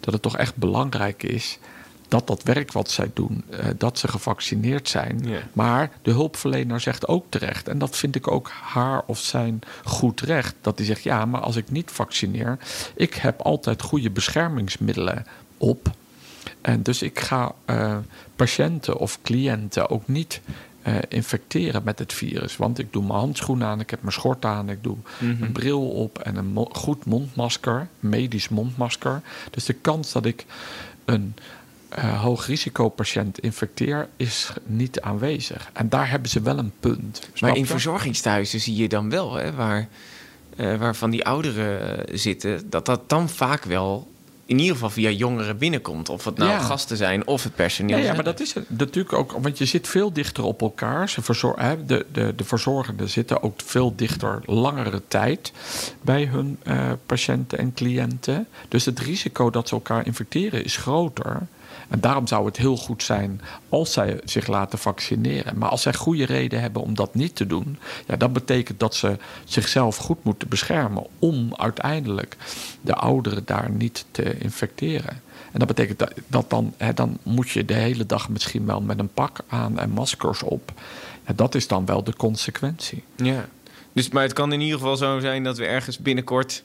dat 0.00 0.12
het 0.12 0.22
toch 0.22 0.36
echt 0.36 0.56
belangrijk 0.56 1.22
is 1.22 1.58
dat 2.12 2.26
dat 2.26 2.42
werk 2.42 2.72
wat 2.72 2.90
zij 2.90 3.10
doen, 3.14 3.44
eh, 3.50 3.66
dat 3.76 3.98
ze 3.98 4.08
gevaccineerd 4.08 4.88
zijn. 4.88 5.24
Maar 5.52 5.90
de 6.02 6.10
hulpverlener 6.10 6.80
zegt 6.80 7.08
ook 7.08 7.26
terecht, 7.28 7.68
en 7.68 7.78
dat 7.78 7.96
vind 7.96 8.14
ik 8.14 8.30
ook 8.30 8.50
haar 8.50 9.02
of 9.06 9.18
zijn 9.18 9.60
goed 9.84 10.20
recht, 10.20 10.54
dat 10.60 10.78
hij 10.78 10.86
zegt: 10.86 11.02
ja, 11.02 11.24
maar 11.24 11.40
als 11.40 11.56
ik 11.56 11.70
niet 11.70 11.90
vaccineer, 11.90 12.58
ik 12.94 13.14
heb 13.14 13.40
altijd 13.40 13.82
goede 13.82 14.10
beschermingsmiddelen 14.10 15.26
op. 15.58 15.90
En 16.60 16.82
dus 16.82 17.02
ik 17.02 17.20
ga 17.20 17.52
eh, 17.64 17.96
patiënten 18.36 18.98
of 18.98 19.18
cliënten 19.22 19.90
ook 19.90 20.08
niet 20.08 20.40
eh, 20.82 20.94
infecteren 21.08 21.82
met 21.84 21.98
het 21.98 22.12
virus. 22.12 22.56
Want 22.56 22.78
ik 22.78 22.92
doe 22.92 23.02
mijn 23.02 23.18
handschoenen 23.18 23.66
aan, 23.66 23.80
ik 23.80 23.90
heb 23.90 24.00
mijn 24.02 24.12
schort 24.12 24.44
aan, 24.44 24.68
ik 24.68 24.82
doe 24.82 24.96
Mhm. 25.18 25.42
een 25.42 25.52
bril 25.52 25.88
op 25.88 26.18
en 26.18 26.36
een 26.36 26.46
mo- 26.52 26.68
goed 26.72 27.04
mondmasker, 27.04 27.88
medisch 28.00 28.48
mondmasker. 28.48 29.20
Dus 29.50 29.64
de 29.64 29.72
kans 29.72 30.12
dat 30.12 30.24
ik 30.24 30.44
een 31.04 31.34
eh 31.88 32.20
hoogrisicopatiënt 32.22 33.38
infecteer 33.38 34.08
is 34.16 34.52
niet 34.66 35.00
aanwezig. 35.00 35.70
En 35.72 35.88
daar 35.88 36.10
hebben 36.10 36.30
ze 36.30 36.40
wel 36.40 36.58
een 36.58 36.72
punt. 36.80 37.28
Maar 37.40 37.56
in 37.56 37.66
verzorgingstehuizen 37.66 38.60
zie 38.60 38.76
je 38.76 38.88
dan 38.88 39.10
wel, 39.10 39.34
hè, 39.34 39.52
waar, 39.54 39.88
eh, 40.56 40.76
waar 40.76 40.96
van 40.96 41.10
die 41.10 41.24
ouderen 41.24 42.04
zitten, 42.18 42.70
dat 42.70 42.86
dat 42.86 43.08
dan 43.08 43.28
vaak 43.28 43.64
wel 43.64 44.10
in 44.52 44.58
ieder 44.58 44.74
geval 44.74 44.90
via 44.90 45.10
jongeren 45.10 45.58
binnenkomt. 45.58 46.08
Of 46.08 46.24
het 46.24 46.36
nou 46.36 46.50
Ja. 46.50 46.58
gasten 46.58 46.96
zijn 46.96 47.26
of 47.26 47.42
het 47.42 47.54
personeel. 47.54 47.98
Ja, 47.98 48.12
maar 48.14 48.24
dat 48.24 48.40
is 48.40 48.54
het 48.54 48.64
natuurlijk 48.78 49.12
ook, 49.14 49.32
want 49.32 49.58
je 49.58 49.64
zit 49.64 49.88
veel 49.88 50.12
dichter 50.12 50.44
op 50.44 50.60
elkaar. 50.60 51.08
Ze 51.08 51.22
verzor- 51.22 51.56
de, 51.86 52.06
de, 52.12 52.32
de 52.36 52.44
verzorgenden 52.44 53.08
zitten 53.10 53.42
ook 53.42 53.60
veel 53.64 53.92
dichter 53.96 54.42
langere 54.44 55.02
tijd 55.08 55.52
bij 56.00 56.24
hun 56.24 56.58
eh, 56.62 56.90
patiënten 57.06 57.58
en 57.58 57.74
cliënten. 57.74 58.46
Dus 58.68 58.84
het 58.84 58.98
risico 58.98 59.50
dat 59.50 59.68
ze 59.68 59.74
elkaar 59.74 60.06
infecteren 60.06 60.64
is 60.64 60.76
groter. 60.76 61.40
En 61.92 62.00
daarom 62.00 62.26
zou 62.26 62.46
het 62.46 62.56
heel 62.56 62.76
goed 62.76 63.02
zijn 63.02 63.40
als 63.68 63.92
zij 63.92 64.20
zich 64.24 64.46
laten 64.46 64.78
vaccineren. 64.78 65.58
Maar 65.58 65.68
als 65.68 65.82
zij 65.82 65.94
goede 65.94 66.24
reden 66.24 66.60
hebben 66.60 66.82
om 66.82 66.94
dat 66.94 67.14
niet 67.14 67.36
te 67.36 67.46
doen, 67.46 67.78
ja, 68.06 68.16
dat 68.16 68.32
betekent 68.32 68.80
dat 68.80 68.94
ze 68.94 69.16
zichzelf 69.44 69.96
goed 69.96 70.24
moeten 70.24 70.48
beschermen 70.48 71.06
om 71.18 71.54
uiteindelijk 71.56 72.36
de 72.80 72.94
ouderen 72.94 73.42
daar 73.44 73.70
niet 73.70 74.04
te 74.10 74.38
infecteren. 74.38 75.22
En 75.52 75.58
dat 75.58 75.68
betekent 75.68 76.04
dat, 76.26 76.50
dan, 76.50 76.74
hè, 76.76 76.94
dan 76.94 77.18
moet 77.22 77.50
je 77.50 77.64
de 77.64 77.74
hele 77.74 78.06
dag 78.06 78.28
misschien 78.28 78.66
wel 78.66 78.80
met 78.80 78.98
een 78.98 79.12
pak 79.12 79.38
aan 79.48 79.78
en 79.78 79.90
maskers 79.90 80.42
op. 80.42 80.72
Ja, 81.26 81.32
dat 81.36 81.54
is 81.54 81.66
dan 81.66 81.86
wel 81.86 82.04
de 82.04 82.16
consequentie. 82.16 83.04
Ja. 83.16 83.48
Dus, 83.92 84.08
maar 84.08 84.22
het 84.22 84.32
kan 84.32 84.52
in 84.52 84.60
ieder 84.60 84.78
geval 84.78 84.96
zo 84.96 85.20
zijn 85.20 85.44
dat 85.44 85.58
we 85.58 85.66
ergens 85.66 85.98
binnenkort 85.98 86.62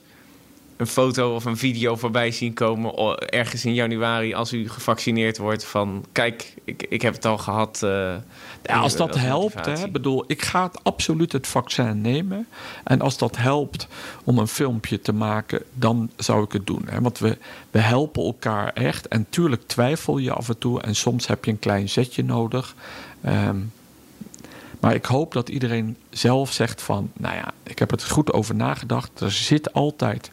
een 0.78 0.86
foto 0.86 1.34
of 1.34 1.44
een 1.44 1.56
video 1.56 1.96
voorbij 1.96 2.30
zien 2.30 2.54
komen. 2.54 3.18
Ergens 3.18 3.64
in 3.64 3.74
januari 3.74 4.34
als 4.34 4.52
u 4.52 4.68
gevaccineerd 4.68 5.38
wordt. 5.38 5.64
Van 5.64 6.04
kijk, 6.12 6.54
ik, 6.64 6.86
ik 6.88 7.02
heb 7.02 7.14
het 7.14 7.24
al 7.24 7.38
gehad. 7.38 7.82
eh, 7.82 8.14
Ja, 8.62 8.78
als 8.78 8.96
dat 8.96 9.14
helpt, 9.14 9.66
hè, 9.66 9.88
bedoel, 9.88 10.24
ik 10.26 10.42
ga 10.42 10.62
het 10.62 10.84
absoluut 10.84 11.32
het 11.32 11.46
vaccin 11.46 12.00
nemen. 12.00 12.46
En 12.84 13.00
als 13.00 13.18
dat 13.18 13.36
helpt 13.36 13.86
om 14.24 14.38
een 14.38 14.48
filmpje 14.48 15.00
te 15.00 15.12
maken, 15.12 15.62
dan 15.74 16.10
zou 16.16 16.44
ik 16.44 16.52
het 16.52 16.66
doen. 16.66 16.84
Hè. 16.90 17.00
Want 17.00 17.18
we, 17.18 17.38
we 17.70 17.78
helpen 17.78 18.22
elkaar 18.24 18.72
echt. 18.72 19.08
En 19.08 19.26
tuurlijk 19.30 19.62
twijfel 19.66 20.18
je 20.18 20.32
af 20.32 20.48
en 20.48 20.58
toe. 20.58 20.80
En 20.80 20.94
soms 20.96 21.26
heb 21.26 21.44
je 21.44 21.50
een 21.50 21.58
klein 21.58 21.88
zetje 21.88 22.24
nodig. 22.24 22.74
Ehm, 23.22 23.56
maar 24.80 24.94
ik 24.94 25.04
hoop 25.04 25.32
dat 25.32 25.48
iedereen 25.48 25.96
zelf 26.10 26.52
zegt 26.52 26.82
van, 26.82 27.10
nou 27.16 27.34
ja, 27.34 27.52
ik 27.62 27.78
heb 27.78 27.90
het 27.90 28.08
goed 28.10 28.32
over 28.32 28.54
nagedacht. 28.54 29.20
Er 29.20 29.30
zit 29.32 29.72
altijd 29.72 30.30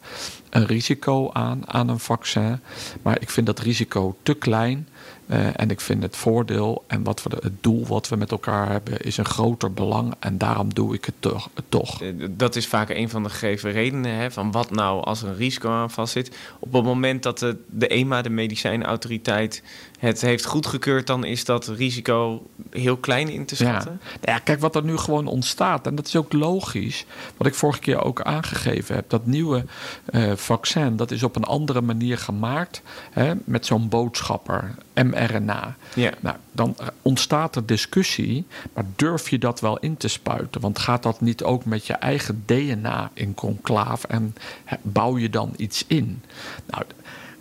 een 0.50 0.66
risico 0.66 1.30
aan, 1.32 1.62
aan 1.66 1.88
een 1.88 1.98
vaccin. 1.98 2.60
Maar 3.02 3.20
ik 3.20 3.30
vind 3.30 3.46
dat 3.46 3.58
risico 3.58 4.16
te 4.22 4.34
klein. 4.34 4.88
Eh, 5.26 5.60
en 5.60 5.70
ik 5.70 5.80
vind 5.80 6.02
het 6.02 6.16
voordeel 6.16 6.84
en 6.86 7.02
wat 7.02 7.22
de- 7.28 7.36
het 7.40 7.62
doel 7.62 7.86
wat 7.86 8.08
we 8.08 8.16
met 8.16 8.30
elkaar 8.30 8.70
hebben, 8.70 9.00
is 9.00 9.16
een 9.16 9.24
groter 9.24 9.72
belang. 9.72 10.14
En 10.18 10.38
daarom 10.38 10.74
doe 10.74 10.94
ik 10.94 11.04
het 11.04 11.14
toch. 11.20 11.48
toch. 11.68 12.02
Eh, 12.02 12.08
Dat 12.30 12.56
is 12.56 12.66
vaak 12.66 12.88
een 12.90 13.08
van 13.08 13.22
de 13.22 13.28
gegeven 13.28 13.72
redenen. 13.72 14.14
Hè, 14.14 14.30
van 14.30 14.50
wat 14.50 14.70
nou 14.70 15.04
als 15.04 15.22
er 15.22 15.28
een 15.28 15.36
risico 15.36 15.70
aan 15.70 15.90
vastzit. 15.90 16.36
Op 16.58 16.72
het 16.72 16.84
moment 16.84 17.22
dat 17.22 17.38
de, 17.38 17.56
de 17.70 17.86
EMA, 17.88 18.22
de 18.22 18.30
medicijnautoriteit, 18.30 19.62
het 19.98 20.20
heeft 20.20 20.44
goedgekeurd, 20.44 21.06
dan 21.06 21.24
is 21.24 21.44
dat 21.44 21.66
risico 21.66 22.46
heel 22.70 22.96
klein 22.96 23.28
in 23.28 23.46
te 23.46 23.54
Ja. 23.58 23.70
schatten. 23.70 24.00
Nou 24.20 24.32
ja, 24.32 24.38
kijk 24.38 24.60
wat 24.60 24.76
er 24.76 24.84
nu 24.84 24.96
gewoon 24.96 25.26
ontstaat. 25.26 25.86
En 25.86 25.94
dat 25.94 26.06
is 26.06 26.16
ook 26.16 26.32
logisch. 26.32 27.04
Wat 27.36 27.46
ik 27.46 27.54
vorige 27.54 27.78
keer 27.80 28.02
ook 28.02 28.22
aangegeven 28.22 28.94
heb. 28.94 29.10
Dat 29.10 29.26
nieuwe 29.26 29.64
eh, 30.04 30.32
vaccin, 30.34 30.96
dat 30.96 31.10
is 31.10 31.22
op 31.22 31.36
een 31.36 31.44
andere 31.44 31.80
manier 31.80 32.18
gemaakt. 32.18 32.82
Hè, 33.10 33.32
met 33.44 33.66
zo'n 33.66 33.88
boodschapper, 33.88 34.74
mRNA. 34.94 35.76
Ja. 35.94 36.12
Nou, 36.20 36.36
dan 36.52 36.76
ontstaat 37.02 37.56
er 37.56 37.66
discussie. 37.66 38.46
Maar 38.74 38.84
durf 38.96 39.28
je 39.28 39.38
dat 39.38 39.60
wel 39.60 39.78
in 39.78 39.96
te 39.96 40.08
spuiten? 40.08 40.60
Want 40.60 40.78
gaat 40.78 41.02
dat 41.02 41.20
niet 41.20 41.42
ook 41.42 41.64
met 41.64 41.86
je 41.86 41.92
eigen 41.92 42.42
DNA 42.46 43.10
in 43.14 43.34
conclaaf? 43.34 44.04
En 44.04 44.34
bouw 44.82 45.18
je 45.18 45.30
dan 45.30 45.54
iets 45.56 45.84
in? 45.86 46.22
Nou, 46.66 46.84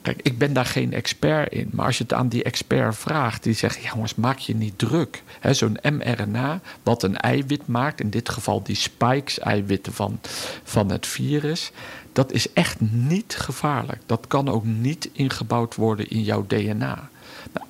Kijk, 0.05 0.19
ik 0.21 0.37
ben 0.37 0.53
daar 0.53 0.65
geen 0.65 0.93
expert 0.93 1.51
in. 1.51 1.69
Maar 1.71 1.85
als 1.85 1.97
je 1.97 2.03
het 2.03 2.13
aan 2.13 2.27
die 2.27 2.43
expert 2.43 2.95
vraagt, 2.97 3.43
die 3.43 3.53
zegt: 3.53 3.83
jongens, 3.83 4.15
maak 4.15 4.37
je 4.37 4.55
niet 4.55 4.77
druk. 4.77 5.23
Zo'n 5.51 5.77
mRNA, 5.81 6.59
wat 6.83 7.03
een 7.03 7.17
eiwit 7.17 7.67
maakt, 7.67 8.01
in 8.01 8.09
dit 8.09 8.29
geval 8.29 8.63
die 8.63 8.75
spikes-eiwitten 8.75 9.93
van, 9.93 10.19
van 10.63 10.91
het 10.91 11.07
virus, 11.07 11.71
dat 12.13 12.31
is 12.31 12.53
echt 12.53 12.81
niet 12.81 13.35
gevaarlijk. 13.35 14.01
Dat 14.05 14.27
kan 14.27 14.49
ook 14.49 14.63
niet 14.63 15.09
ingebouwd 15.11 15.75
worden 15.75 16.09
in 16.09 16.23
jouw 16.23 16.45
DNA. 16.47 17.09
Nou, 17.53 17.65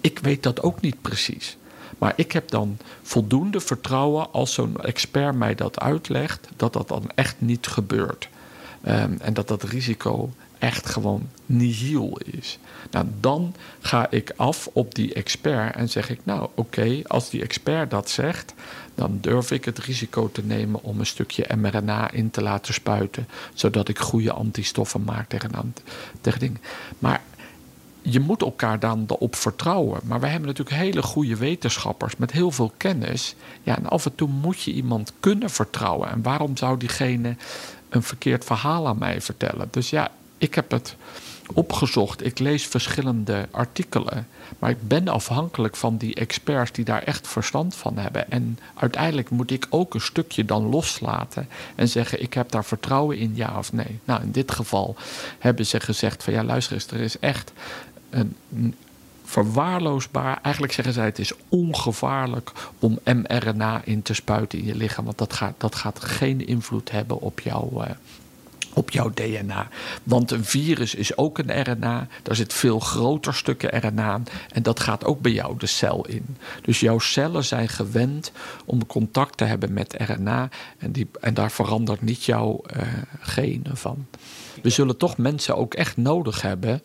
ik 0.00 0.18
weet 0.18 0.42
dat 0.42 0.62
ook 0.62 0.80
niet 0.80 1.02
precies. 1.02 1.56
Maar 1.98 2.12
ik 2.16 2.32
heb 2.32 2.50
dan 2.50 2.78
voldoende 3.02 3.60
vertrouwen 3.60 4.32
als 4.32 4.54
zo'n 4.54 4.80
expert 4.80 5.34
mij 5.34 5.54
dat 5.54 5.80
uitlegt, 5.80 6.48
dat 6.56 6.72
dat 6.72 6.88
dan 6.88 7.10
echt 7.14 7.36
niet 7.38 7.66
gebeurt. 7.66 8.28
Ehm, 8.82 9.12
en 9.20 9.34
dat 9.34 9.48
dat 9.48 9.62
risico 9.62 10.30
echt 10.64 10.86
gewoon 10.86 11.28
nihil 11.46 12.20
is. 12.24 12.58
Nou, 12.90 13.06
dan 13.20 13.54
ga 13.80 14.10
ik 14.10 14.32
af 14.36 14.68
op 14.72 14.94
die 14.94 15.14
expert 15.14 15.74
en 15.74 15.88
zeg 15.88 16.10
ik, 16.10 16.20
nou 16.22 16.48
oké, 16.54 17.00
als 17.06 17.30
die 17.30 17.42
expert 17.42 17.90
dat 17.90 18.10
zegt, 18.10 18.54
dan 18.94 19.18
durf 19.20 19.50
ik 19.50 19.64
het 19.64 19.78
risico 19.78 20.30
te 20.32 20.44
nemen 20.44 20.82
om 20.82 20.98
een 20.98 21.06
stukje 21.06 21.46
mRNA 21.56 22.10
in 22.10 22.30
te 22.30 22.42
laten 22.42 22.74
spuiten, 22.74 23.28
zodat 23.54 23.88
ik 23.88 23.98
goede 23.98 24.32
antistoffen 24.32 25.04
maak 25.04 25.28
tegen, 25.28 25.74
tegen 26.20 26.40
dingen. 26.40 26.60
Maar 26.98 27.22
je 28.02 28.20
moet 28.20 28.42
elkaar 28.42 28.78
dan 28.78 29.06
op 29.08 29.36
vertrouwen. 29.36 30.00
Maar 30.04 30.20
we 30.20 30.26
hebben 30.26 30.48
natuurlijk 30.48 30.76
hele 30.76 31.02
goede 31.02 31.36
wetenschappers 31.36 32.16
met 32.16 32.30
heel 32.30 32.50
veel 32.50 32.72
kennis. 32.76 33.34
Ja, 33.62 33.76
en 33.76 33.88
af 33.88 34.04
en 34.04 34.14
toe 34.14 34.28
moet 34.28 34.62
je 34.62 34.72
iemand 34.72 35.12
kunnen 35.20 35.50
vertrouwen. 35.50 36.10
En 36.10 36.22
waarom 36.22 36.56
zou 36.56 36.78
diegene 36.78 37.36
een 37.88 38.02
verkeerd 38.02 38.44
verhaal 38.44 38.88
aan 38.88 38.98
mij 38.98 39.20
vertellen? 39.20 39.68
Dus 39.70 39.90
ja, 39.90 40.10
ik 40.44 40.54
heb 40.54 40.70
het 40.70 40.96
opgezocht. 41.54 42.24
Ik 42.24 42.38
lees 42.38 42.66
verschillende 42.66 43.48
artikelen. 43.50 44.26
Maar 44.58 44.70
ik 44.70 44.88
ben 44.88 45.08
afhankelijk 45.08 45.76
van 45.76 45.96
die 45.96 46.14
experts 46.14 46.72
die 46.72 46.84
daar 46.84 47.02
echt 47.02 47.28
verstand 47.28 47.74
van 47.74 47.98
hebben. 47.98 48.30
En 48.30 48.58
uiteindelijk 48.74 49.30
moet 49.30 49.50
ik 49.50 49.66
ook 49.70 49.94
een 49.94 50.00
stukje 50.00 50.44
dan 50.44 50.68
loslaten 50.68 51.48
en 51.74 51.88
zeggen: 51.88 52.22
ik 52.22 52.34
heb 52.34 52.50
daar 52.50 52.64
vertrouwen 52.64 53.18
in, 53.18 53.32
ja 53.34 53.58
of 53.58 53.72
nee. 53.72 53.98
Nou, 54.04 54.22
in 54.22 54.30
dit 54.30 54.52
geval 54.52 54.96
hebben 55.38 55.66
ze 55.66 55.80
gezegd: 55.80 56.22
van 56.22 56.32
ja, 56.32 56.44
luister 56.44 56.74
eens, 56.74 56.86
er 56.86 57.00
is 57.00 57.18
echt 57.18 57.52
een 58.10 58.74
verwaarloosbaar. 59.24 60.38
Eigenlijk 60.42 60.72
zeggen 60.74 60.94
zij: 60.94 61.04
het 61.04 61.18
is 61.18 61.32
ongevaarlijk 61.48 62.52
om 62.78 62.98
mRNA 63.04 63.80
in 63.84 64.02
te 64.02 64.14
spuiten 64.14 64.58
in 64.58 64.64
je 64.64 64.74
lichaam, 64.74 65.04
want 65.04 65.18
dat 65.18 65.32
gaat, 65.32 65.54
dat 65.58 65.74
gaat 65.74 66.04
geen 66.04 66.46
invloed 66.46 66.90
hebben 66.90 67.20
op 67.20 67.40
jouw. 67.40 67.82
eh, 67.82 67.90
op 68.74 68.90
jouw 68.90 69.10
DNA. 69.14 69.68
Want 70.02 70.30
een 70.30 70.44
virus 70.44 70.94
is 70.94 71.16
ook 71.16 71.38
een 71.38 71.62
RNA. 71.62 72.06
Daar 72.22 72.36
zit 72.36 72.52
veel 72.52 72.78
groter 72.78 73.34
stukken 73.34 73.78
RNA. 73.80 74.20
En 74.52 74.62
dat 74.62 74.80
gaat 74.80 75.04
ook 75.04 75.20
bij 75.20 75.32
jou 75.32 75.58
de 75.58 75.66
cel 75.66 76.06
in. 76.06 76.36
Dus 76.62 76.80
jouw 76.80 76.98
cellen 76.98 77.44
zijn 77.44 77.68
gewend 77.68 78.32
om 78.64 78.86
contact 78.86 79.36
te 79.36 79.44
hebben 79.44 79.72
met 79.72 79.94
RNA. 79.98 80.48
En, 80.78 80.92
die, 80.92 81.08
en 81.20 81.34
daar 81.34 81.50
verandert 81.50 82.02
niet 82.02 82.24
jouw 82.24 82.62
eh, 82.66 82.86
genen 83.20 83.76
van. 83.76 84.06
We 84.62 84.70
zullen 84.70 84.96
toch 84.96 85.16
mensen 85.16 85.56
ook 85.56 85.74
echt 85.74 85.96
nodig 85.96 86.42
hebben. 86.42 86.82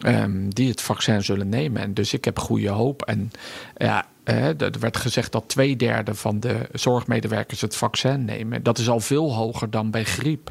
ehm, 0.00 0.48
die 0.48 0.68
het 0.68 0.80
vaccin 0.80 1.22
zullen 1.22 1.48
nemen. 1.48 1.82
En 1.82 1.94
dus 1.94 2.12
ik 2.12 2.24
heb 2.24 2.38
goede 2.38 2.68
hoop. 2.68 3.02
En 3.02 3.30
ja, 3.76 4.06
er 4.24 4.70
werd 4.80 4.96
gezegd 4.96 5.32
dat 5.32 5.44
twee 5.48 5.76
derde 5.76 6.14
van 6.14 6.40
de 6.40 6.56
zorgmedewerkers 6.72 7.60
het 7.60 7.76
vaccin 7.76 8.24
nemen. 8.24 8.62
Dat 8.62 8.78
is 8.78 8.88
al 8.88 9.00
veel 9.00 9.34
hoger 9.34 9.70
dan 9.70 9.90
bij 9.90 10.04
griep. 10.04 10.50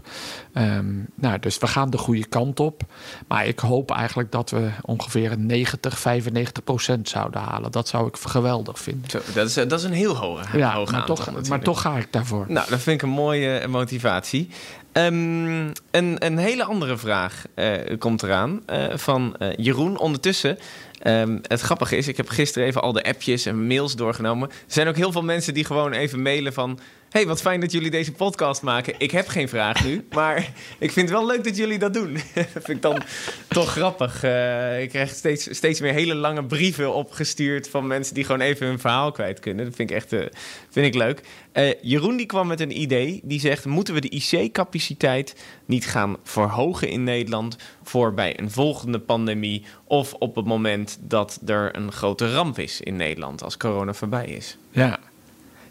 Ehm, 0.54 0.96
nou, 1.16 1.40
dus 1.40 1.58
we 1.58 1.68
gaan 1.68 1.90
de 1.90 1.98
goede 1.98 2.26
kant 2.26 2.60
op. 2.60 2.84
Maar 3.28 3.48
ik 3.48 3.60
hoop 3.60 3.92
eigenlijk 3.92 4.32
dat 4.32 4.50
we 4.50 4.70
ongeveer 4.82 5.32
een 5.32 5.46
90, 5.46 6.00
95 6.00 6.64
procent 6.64 7.10
zouden 7.10 7.42
halen. 7.42 7.72
Dat 7.72 7.88
zou 7.88 8.08
ik 8.08 8.16
geweldig 8.18 8.80
vinden. 8.80 9.10
Zo, 9.10 9.20
dat, 9.34 9.48
is, 9.48 9.54
dat 9.54 9.72
is 9.72 9.84
een 9.84 9.92
heel 9.92 10.16
hoge, 10.16 10.58
Ja, 10.58 10.74
hoge 10.74 10.92
maar 10.92 11.00
aantal 11.00 11.16
toch, 11.16 11.48
maar 11.50 11.62
toch 11.62 11.82
ga 11.82 11.98
ik 11.98 12.08
daarvoor. 12.12 12.46
Nou, 12.48 12.70
dat 12.70 12.80
vind 12.80 12.96
ik 12.96 13.02
een 13.02 13.14
mooie 13.14 13.68
motivatie. 13.68 14.50
Ehm, 14.92 15.72
een, 15.92 16.26
een 16.26 16.38
hele 16.38 16.64
andere 16.64 16.98
vraag 16.98 17.44
eh, 17.54 17.98
komt 17.98 18.24
eraan 18.24 18.62
eh, 18.66 18.98
van 18.98 19.36
eh, 19.38 19.48
Jeroen. 19.56 19.98
Ondertussen, 19.98 20.58
ehm, 21.00 21.38
het 21.42 21.62
grappige 21.62 21.98
is, 21.98 22.08
ik 22.08 22.18
heb 22.18 22.30
gisteren 22.30 22.68
even 22.68 22.82
al 22.82 22.94
de 22.94 23.04
appjes 23.04 23.46
en 23.46 23.68
mails 23.68 23.96
doorgenomen. 23.96 24.50
Er 24.50 24.56
zijn 24.68 24.88
ook 24.88 24.96
heel 24.96 25.12
veel 25.12 25.24
mensen 25.24 25.54
die 25.54 25.66
gewoon 25.66 25.92
even 25.92 26.22
mailen 26.22 26.54
van 26.54 26.80
hey, 27.10 27.28
wat 27.28 27.42
fijn 27.42 27.60
dat 27.60 27.72
jullie 27.72 27.92
deze 27.92 28.12
podcast 28.12 28.62
maken. 28.62 28.94
Ik 28.98 29.12
heb 29.12 29.28
geen 29.28 29.50
vraag 29.50 29.86
nu, 29.86 30.06
maar 30.12 30.52
ik 30.80 30.92
vind 30.92 31.10
het 31.10 31.18
wel 31.18 31.28
leuk 31.28 31.44
dat 31.44 31.58
jullie 31.58 31.80
dat 31.80 31.94
doen. 31.94 32.18
vind 32.54 32.70
ik 32.70 32.82
dan 32.82 33.02
toch 33.48 33.72
grappig. 33.72 34.24
Uh, 34.24 34.82
ik 34.82 34.90
krijg 34.90 35.10
steeds, 35.10 35.56
steeds 35.56 35.80
meer 35.80 35.94
hele 35.94 36.16
lange 36.16 36.46
brieven 36.46 36.94
opgestuurd 36.94 37.70
van 37.70 37.88
mensen 37.88 38.14
die 38.14 38.24
gewoon 38.24 38.42
even 38.42 38.68
hun 38.68 38.80
verhaal 38.80 39.12
kwijt 39.12 39.40
kunnen. 39.40 39.66
Dat 39.66 39.76
vind 39.76 39.90
ik 39.90 39.96
echt 39.96 40.14
uh, 40.14 40.26
vind 40.70 40.86
ik 40.86 40.96
leuk. 40.96 41.22
Uh, 41.54 41.74
Jeroen 41.82 42.18
die 42.18 42.26
kwam 42.26 42.48
met 42.48 42.60
een 42.60 42.82
idee. 42.82 43.20
Die 43.24 43.40
zegt, 43.40 43.66
moeten 43.66 43.94
we 43.94 44.02
de 44.02 44.10
IC-capaciteit 44.10 45.36
niet 45.66 45.86
gaan 45.86 46.18
verhogen 46.24 46.90
in 46.90 47.04
Nederland... 47.04 47.58
voor 47.84 48.14
bij 48.14 48.40
een 48.40 48.52
volgende 48.52 49.00
pandemie 49.00 49.66
of 49.84 50.14
op 50.14 50.36
het 50.36 50.46
moment 50.46 50.98
dat 51.02 51.40
er 51.46 51.76
een 51.76 51.92
grote 51.92 52.34
ramp 52.34 52.60
is 52.60 52.82
in 52.82 52.96
Nederland... 52.96 53.44
als 53.44 53.58
corona 53.58 53.94
voorbij 53.94 54.26
is? 54.26 54.58
Ja, 54.72 55.00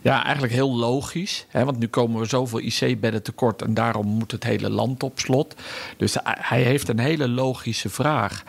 ja, 0.01 0.25
eigenlijk 0.25 0.53
heel 0.53 0.77
logisch. 0.77 1.47
Hè, 1.49 1.65
want 1.65 1.79
nu 1.79 1.87
komen 1.87 2.21
we 2.21 2.27
zoveel 2.27 2.61
IC-bedden 2.61 3.23
tekort 3.23 3.63
en 3.63 3.75
daarom 3.75 4.07
moet 4.07 4.31
het 4.31 4.45
hele 4.45 4.71
land 4.71 5.03
op 5.03 5.19
slot. 5.19 5.55
Dus 5.97 6.17
hij 6.23 6.63
heeft 6.63 6.89
een 6.89 6.99
hele 6.99 7.29
logische 7.29 7.89
vraag. 7.89 8.45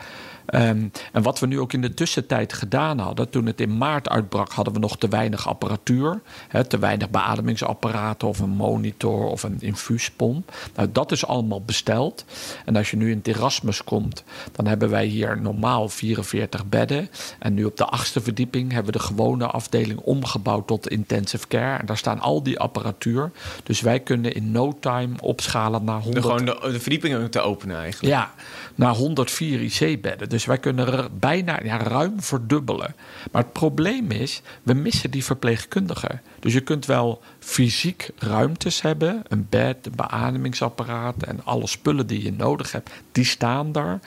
Ehm, 0.50 0.88
en 1.12 1.22
wat 1.22 1.38
we 1.38 1.46
nu 1.46 1.60
ook 1.60 1.72
in 1.72 1.80
de 1.80 1.94
tussentijd 1.94 2.52
gedaan 2.52 2.98
hadden, 2.98 3.30
toen 3.30 3.46
het 3.46 3.60
in 3.60 3.78
maart 3.78 4.08
uitbrak, 4.08 4.52
hadden 4.52 4.74
we 4.74 4.80
nog 4.80 4.98
te 4.98 5.08
weinig 5.08 5.48
apparatuur. 5.48 6.20
Hè, 6.48 6.64
te 6.64 6.78
weinig 6.78 7.10
beademingsapparaten 7.10 8.28
of 8.28 8.38
een 8.38 8.50
monitor 8.50 9.24
of 9.26 9.42
een 9.42 9.56
infuuspomp. 9.60 10.52
Nou, 10.74 10.88
dat 10.92 11.12
is 11.12 11.26
allemaal 11.26 11.62
besteld. 11.62 12.24
En 12.64 12.76
als 12.76 12.90
je 12.90 12.96
nu 12.96 13.10
in 13.10 13.16
het 13.16 13.28
Erasmus 13.28 13.84
komt, 13.84 14.24
dan 14.52 14.66
hebben 14.66 14.90
wij 14.90 15.06
hier 15.06 15.40
normaal 15.40 15.88
44 15.88 16.66
bedden. 16.66 17.08
En 17.38 17.54
nu 17.54 17.64
op 17.64 17.76
de 17.76 17.84
achtste 17.84 18.20
verdieping 18.20 18.72
hebben 18.72 18.92
we 18.92 18.98
de 18.98 19.04
gewone 19.04 19.46
afdeling 19.46 19.98
omgebouwd 19.98 20.66
tot 20.66 20.88
intensive 20.88 21.46
care. 21.46 21.78
En 21.78 21.86
daar 21.86 21.96
staan 21.96 22.20
al 22.20 22.42
die 22.42 22.58
apparatuur. 22.58 23.30
Dus 23.62 23.80
wij 23.80 24.00
kunnen 24.00 24.34
in 24.34 24.50
no 24.50 24.76
time 24.80 25.14
opschalen 25.20 25.84
naar 25.84 26.00
100... 26.00 26.14
De, 26.14 26.22
gewoon 26.22 26.44
de, 26.44 26.72
de 26.72 26.80
verdiepingen 26.80 27.30
te 27.30 27.40
openen 27.40 27.76
eigenlijk. 27.76 28.14
Ja, 28.14 28.34
naar 28.74 28.94
104 28.94 29.60
IC-bedden. 29.60 30.28
Dus 30.28 30.39
wij 30.44 30.58
kunnen 30.58 31.08
bijna 31.18 31.60
ja, 31.62 31.76
ruim 31.76 32.22
verdubbelen. 32.22 32.94
Maar 33.32 33.42
het 33.42 33.52
probleem 33.52 34.10
is, 34.10 34.42
we 34.62 34.72
missen 34.74 35.10
die 35.10 35.24
verpleegkundigen. 35.24 36.20
Dus 36.40 36.52
je 36.52 36.60
kunt 36.60 36.86
wel 36.86 37.22
fysiek 37.38 38.10
ruimtes 38.18 38.82
hebben, 38.82 39.22
een 39.28 39.46
bed, 39.48 39.86
een 39.86 39.92
beademingsapparaat 39.96 41.22
en 41.22 41.44
alle 41.44 41.66
spullen 41.66 42.06
die 42.06 42.22
je 42.22 42.32
nodig 42.32 42.72
hebt, 42.72 42.90
die 43.12 43.24
staan 43.24 43.72
daar. 43.72 44.00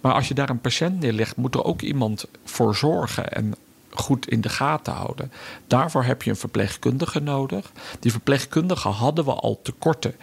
Maar 0.00 0.12
als 0.12 0.28
je 0.28 0.34
daar 0.34 0.50
een 0.50 0.60
patiënt 0.60 1.00
neerlegt, 1.00 1.36
moet 1.36 1.54
er 1.54 1.64
ook 1.64 1.82
iemand 1.82 2.26
voor 2.44 2.76
zorgen. 2.76 3.32
En 3.32 3.54
goed 4.00 4.28
in 4.28 4.40
de 4.40 4.48
gaten 4.48 4.92
houden. 4.92 5.32
Daarvoor 5.66 6.04
heb 6.04 6.22
je 6.22 6.30
een 6.30 6.36
verpleegkundige 6.36 7.20
nodig. 7.20 7.72
Die 8.00 8.10
verpleegkundigen 8.10 8.90
hadden 8.90 9.24
we 9.24 9.32
al 9.32 9.60
tekorten 9.62 10.14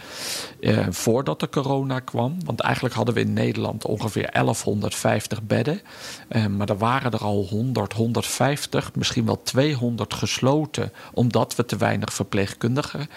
eh, 0.59 0.87
voordat 0.89 1.39
de 1.39 1.49
corona 1.49 1.99
kwam. 1.99 2.37
Want 2.45 2.59
eigenlijk 2.59 2.95
hadden 2.95 3.13
we 3.13 3.19
in 3.19 3.33
Nederland 3.33 3.85
ongeveer 3.85 4.31
1150 4.31 5.43
bedden. 5.43 5.81
Eh, 6.27 6.45
maar 6.45 6.69
er 6.69 6.77
waren 6.77 7.11
er 7.11 7.23
al 7.23 7.47
100, 7.49 7.93
150, 7.93 8.95
misschien 8.95 9.25
wel 9.25 9.41
200 9.43 10.13
gesloten. 10.13 10.91
Omdat 11.13 11.55
we 11.55 11.65
te 11.65 11.77
weinig 11.77 12.13
verpleegkundigen 12.13 13.09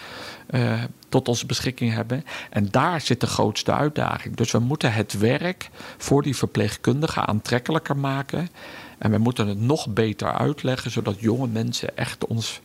uh, 0.50 0.82
tot 1.08 1.28
onze 1.28 1.46
beschikking 1.46 1.92
hebben. 1.92 2.24
En 2.50 2.68
daar 2.70 3.00
zit 3.00 3.20
de 3.20 3.26
grootste 3.26 3.72
uitdaging. 3.72 4.36
Dus 4.36 4.50
we 4.50 4.58
moeten 4.58 4.92
het 4.92 5.18
werk 5.18 5.70
voor 5.96 6.22
die 6.22 6.36
verpleegkundigen 6.36 7.26
aantrekkelijker 7.26 7.96
maken. 7.96 8.48
En 8.98 9.10
we 9.10 9.18
moeten 9.18 9.46
het 9.46 9.60
nog 9.60 9.88
beter 9.88 10.32
uitleggen, 10.32 10.90
zodat 10.90 11.20
jonge 11.20 11.48
mensen 11.48 11.96
echt 11.96 12.26
ons 12.26 12.60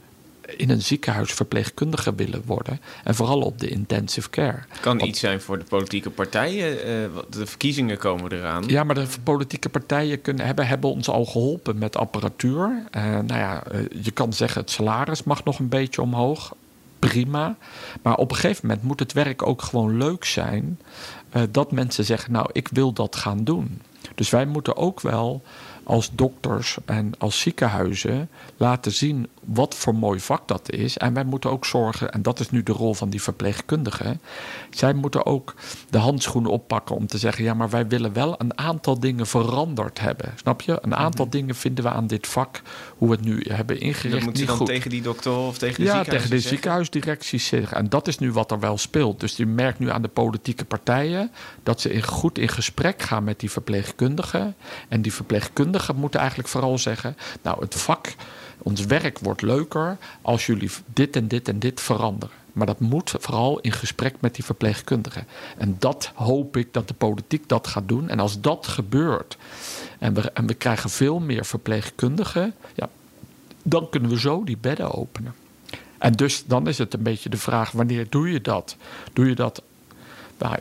in 0.45 0.69
een 0.69 0.81
ziekenhuis 0.81 1.33
verpleegkundige 1.33 2.15
willen 2.15 2.41
worden. 2.45 2.79
En 3.03 3.15
vooral 3.15 3.41
op 3.41 3.59
de 3.59 3.67
intensive 3.67 4.29
care. 4.29 4.59
Het 4.67 4.79
kan 4.79 5.01
iets 5.01 5.19
zijn 5.19 5.41
voor 5.41 5.57
de 5.57 5.63
politieke 5.63 6.09
partijen. 6.09 6.73
Uh, 6.73 6.83
de 7.29 7.45
verkiezingen 7.45 7.97
komen 7.97 8.31
eraan. 8.31 8.63
Ja, 8.67 8.83
maar 8.83 8.95
de 8.95 9.07
politieke 9.23 9.69
partijen 9.69 10.21
kunnen, 10.21 10.45
hebben, 10.45 10.67
hebben 10.67 10.89
ons 10.89 11.09
al 11.09 11.25
geholpen 11.25 11.77
met 11.77 11.97
apparatuur. 11.97 12.83
Uh, 12.95 13.03
nou 13.03 13.39
ja, 13.39 13.63
uh, 13.71 13.79
je 14.01 14.11
kan 14.11 14.33
zeggen 14.33 14.61
het 14.61 14.71
salaris 14.71 15.23
mag 15.23 15.43
nog 15.43 15.59
een 15.59 15.69
beetje 15.69 16.01
omhoog. 16.01 16.55
Prima. 16.99 17.55
Maar 18.01 18.15
op 18.15 18.29
een 18.29 18.37
gegeven 18.37 18.67
moment 18.67 18.85
moet 18.85 18.99
het 18.99 19.13
werk 19.13 19.47
ook 19.47 19.61
gewoon 19.61 19.97
leuk 19.97 20.25
zijn. 20.25 20.79
dat 21.51 21.71
mensen 21.71 22.05
zeggen, 22.05 22.31
nou, 22.31 22.49
ik 22.51 22.67
wil 22.71 22.93
dat 22.93 23.15
gaan 23.15 23.43
doen. 23.43 23.81
Dus 24.15 24.29
wij 24.29 24.45
moeten 24.45 24.77
ook 24.77 25.01
wel 25.01 25.43
als 25.83 26.11
dokters 26.13 26.77
en 26.85 27.11
als 27.17 27.39
ziekenhuizen 27.39 28.29
laten 28.57 28.91
zien 28.91 29.27
wat 29.43 29.75
voor 29.75 29.95
mooi 29.95 30.19
vak 30.19 30.47
dat 30.47 30.71
is. 30.71 30.97
En 30.97 31.13
wij 31.13 31.23
moeten 31.23 31.51
ook 31.51 31.65
zorgen, 31.65 32.11
en 32.11 32.21
dat 32.21 32.39
is 32.39 32.49
nu 32.49 32.63
de 32.63 32.71
rol 32.71 32.93
van 32.93 33.09
die 33.09 33.21
verpleegkundigen. 33.21 34.21
Zij 34.69 34.93
moeten 34.93 35.25
ook 35.25 35.55
de 35.89 35.97
handschoenen 35.97 36.51
oppakken 36.51 36.95
om 36.95 37.07
te 37.07 37.17
zeggen: 37.17 37.43
ja, 37.43 37.53
maar 37.53 37.69
wij 37.69 37.87
willen 37.87 38.13
wel 38.13 38.35
een 38.37 38.57
aantal 38.57 38.99
dingen 38.99 39.27
veranderd 39.27 39.99
hebben. 39.99 40.33
Snap 40.35 40.61
je? 40.61 40.77
Een 40.81 40.95
aantal 40.95 41.25
mhm. 41.25 41.33
dingen 41.33 41.55
vinden 41.55 41.83
we 41.83 41.89
aan 41.89 42.07
dit 42.07 42.27
vak, 42.27 42.61
hoe 43.03 43.11
we 43.11 43.17
het 43.17 43.25
nu 43.25 43.45
hebben 43.55 43.79
ingericht. 43.79 44.15
Dat 44.15 44.23
moet 44.23 44.37
je 44.37 44.45
dan 44.45 44.57
goed. 44.57 44.67
tegen 44.67 44.89
die 44.89 45.01
dokter 45.01 45.31
of 45.31 45.57
tegen 45.57 45.83
de 45.83 45.83
Ja, 45.83 46.03
tegen 46.03 46.29
de 46.29 46.39
ziekenhuisdirecties 46.39 47.47
zeggen. 47.47 47.77
En 47.77 47.89
dat 47.89 48.07
is 48.07 48.17
nu 48.17 48.31
wat 48.31 48.51
er 48.51 48.59
wel 48.59 48.77
speelt. 48.77 49.19
Dus 49.19 49.35
je 49.35 49.45
merkt 49.45 49.79
nu 49.79 49.89
aan 49.89 50.01
de 50.01 50.07
politieke 50.07 50.65
partijen 50.65 51.31
dat 51.63 51.81
ze 51.81 51.93
in, 51.93 52.03
goed 52.03 52.37
in 52.37 52.47
gesprek 52.47 53.01
gaan 53.01 53.23
met 53.23 53.39
die 53.39 53.51
verpleegkundigen. 53.51 54.55
En 54.89 55.01
die 55.01 55.13
verpleegkundigen 55.13 55.95
moeten 55.95 56.19
eigenlijk 56.19 56.49
vooral 56.49 56.77
zeggen: 56.77 57.17
nou, 57.41 57.59
het 57.59 57.75
vak 57.75 58.15
ons 58.57 58.85
werk 58.85 59.19
wordt 59.19 59.41
leuker 59.41 59.97
als 60.21 60.45
jullie 60.45 60.71
dit 60.93 61.15
en 61.15 61.27
dit 61.27 61.47
en 61.47 61.59
dit 61.59 61.81
veranderen. 61.81 62.35
Maar 62.53 62.67
dat 62.67 62.79
moet 62.79 63.13
vooral 63.19 63.59
in 63.59 63.71
gesprek 63.71 64.15
met 64.19 64.35
die 64.35 64.43
verpleegkundigen. 64.43 65.27
En 65.57 65.75
dat 65.79 66.11
hoop 66.15 66.57
ik 66.57 66.73
dat 66.73 66.87
de 66.87 66.93
politiek 66.93 67.49
dat 67.49 67.67
gaat 67.67 67.87
doen. 67.87 68.09
En 68.09 68.19
als 68.19 68.41
dat 68.41 68.67
gebeurt 68.67 69.37
en 69.99 70.13
we, 70.13 70.31
en 70.31 70.47
we 70.47 70.53
krijgen 70.53 70.89
veel 70.89 71.19
meer 71.19 71.45
verpleegkundigen, 71.45 72.53
ja, 72.75 72.89
dan 73.63 73.89
kunnen 73.89 74.09
we 74.09 74.19
zo 74.19 74.43
die 74.43 74.57
bedden 74.57 74.91
openen. 74.91 75.33
En 75.97 76.11
dus 76.11 76.43
dan 76.45 76.67
is 76.67 76.77
het 76.77 76.93
een 76.93 77.03
beetje 77.03 77.29
de 77.29 77.37
vraag: 77.37 77.71
wanneer 77.71 78.09
doe 78.09 78.31
je 78.31 78.41
dat? 78.41 78.75
Doe 79.13 79.27
je 79.27 79.35
dat 79.35 79.61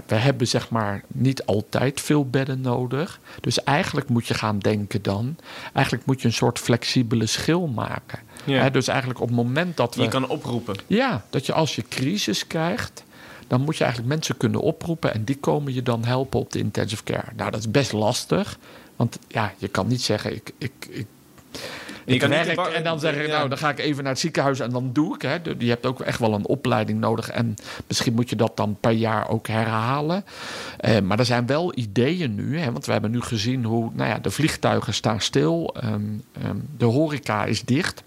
we 0.07 0.15
hebben 0.15 0.49
zeg 0.49 0.71
maar 0.71 1.03
niet 1.07 1.47
altijd 1.47 2.01
veel 2.01 2.27
bedden 2.27 2.61
nodig. 2.61 3.21
Dus 3.41 3.65
eigenlijk 3.65 4.09
moet 4.09 4.27
je 4.27 4.35
gaan 4.35 4.59
denken 4.59 5.03
dan. 5.03 5.37
Eigenlijk 5.73 6.07
moet 6.07 6.21
je 6.21 6.27
een 6.27 6.35
soort 6.35 6.59
flexibele 6.59 7.27
schil 7.27 7.67
maken. 7.67 8.19
Ja. 8.45 8.71
dus 8.71 8.89
eigenlijk 8.89 9.21
op 9.21 9.27
het 9.27 9.37
moment 9.37 9.77
dat 9.77 9.95
we. 9.95 10.03
Je 10.03 10.09
kan 10.09 10.29
oproepen. 10.29 10.77
Ja, 10.87 11.25
dat 11.31 11.47
je 11.47 11.53
als 11.53 11.77
je 11.77 11.85
crisis 11.89 12.47
krijgt. 12.47 13.05
Dan 13.47 13.61
moet 13.61 13.77
je 13.77 13.85
eigenlijk 13.85 14.15
mensen 14.15 14.37
kunnen 14.37 14.61
oproepen 14.61 15.15
en 15.15 15.25
die 15.25 15.37
komen 15.37 15.75
je 15.75 15.83
dan 15.83 16.05
helpen 16.05 16.41
op 16.41 16.53
de 16.53 16.59
intensive 16.59 17.03
care. 17.03 17.33
Nou, 17.37 17.51
dat 17.51 17.61
is 17.61 17.71
best 17.71 17.93
lastig. 17.93 18.59
Want 18.97 19.19
ja, 19.29 19.53
je 19.57 19.69
kan 19.69 19.87
niet 19.87 20.03
zeggen, 20.03 20.35
ik, 20.35 20.53
ik, 20.59 20.73
ik 20.91 21.07
ik 22.05 22.19
kan 22.19 22.29
werk 22.29 22.59
en 22.59 22.85
dan 22.85 23.01
zeg 23.01 23.17
ik, 23.17 23.29
nou, 23.29 23.49
dan 23.49 23.59
ga 23.59 23.71
ik 23.71 23.79
even 23.79 24.03
naar 24.03 24.13
het 24.13 24.21
ziekenhuis 24.21 24.61
en 24.61 24.71
dan 24.71 24.91
doe 24.93 25.15
ik. 25.15 25.23
Hè. 25.23 25.37
Je 25.59 25.69
hebt 25.69 25.87
ook 25.87 26.01
echt 26.01 26.19
wel 26.19 26.35
een 26.35 26.47
opleiding 26.47 27.01
nodig. 27.01 27.29
En 27.31 27.55
misschien 27.87 28.15
moet 28.15 28.31
je 28.31 28.37
dat 28.37 28.57
dan 28.57 28.77
per 28.81 28.91
jaar 28.91 29.29
ook 29.29 29.47
herhalen. 29.47 30.25
Eh, 30.77 31.01
maar 31.01 31.19
er 31.19 31.25
zijn 31.25 31.47
wel 31.47 31.79
ideeën 31.79 32.35
nu. 32.35 32.59
Hè, 32.59 32.73
want 32.73 32.87
we 32.87 32.93
hebben 32.93 33.11
nu 33.11 33.21
gezien 33.21 33.65
hoe 33.65 33.91
nou 33.95 34.09
ja, 34.09 34.19
de 34.19 34.31
vliegtuigen 34.31 34.95
staan 34.95 35.21
stil. 35.21 35.75
Um, 35.85 36.23
um, 36.47 36.69
de 36.77 36.85
horeca 36.85 37.45
is 37.45 37.63
dicht. 37.63 38.03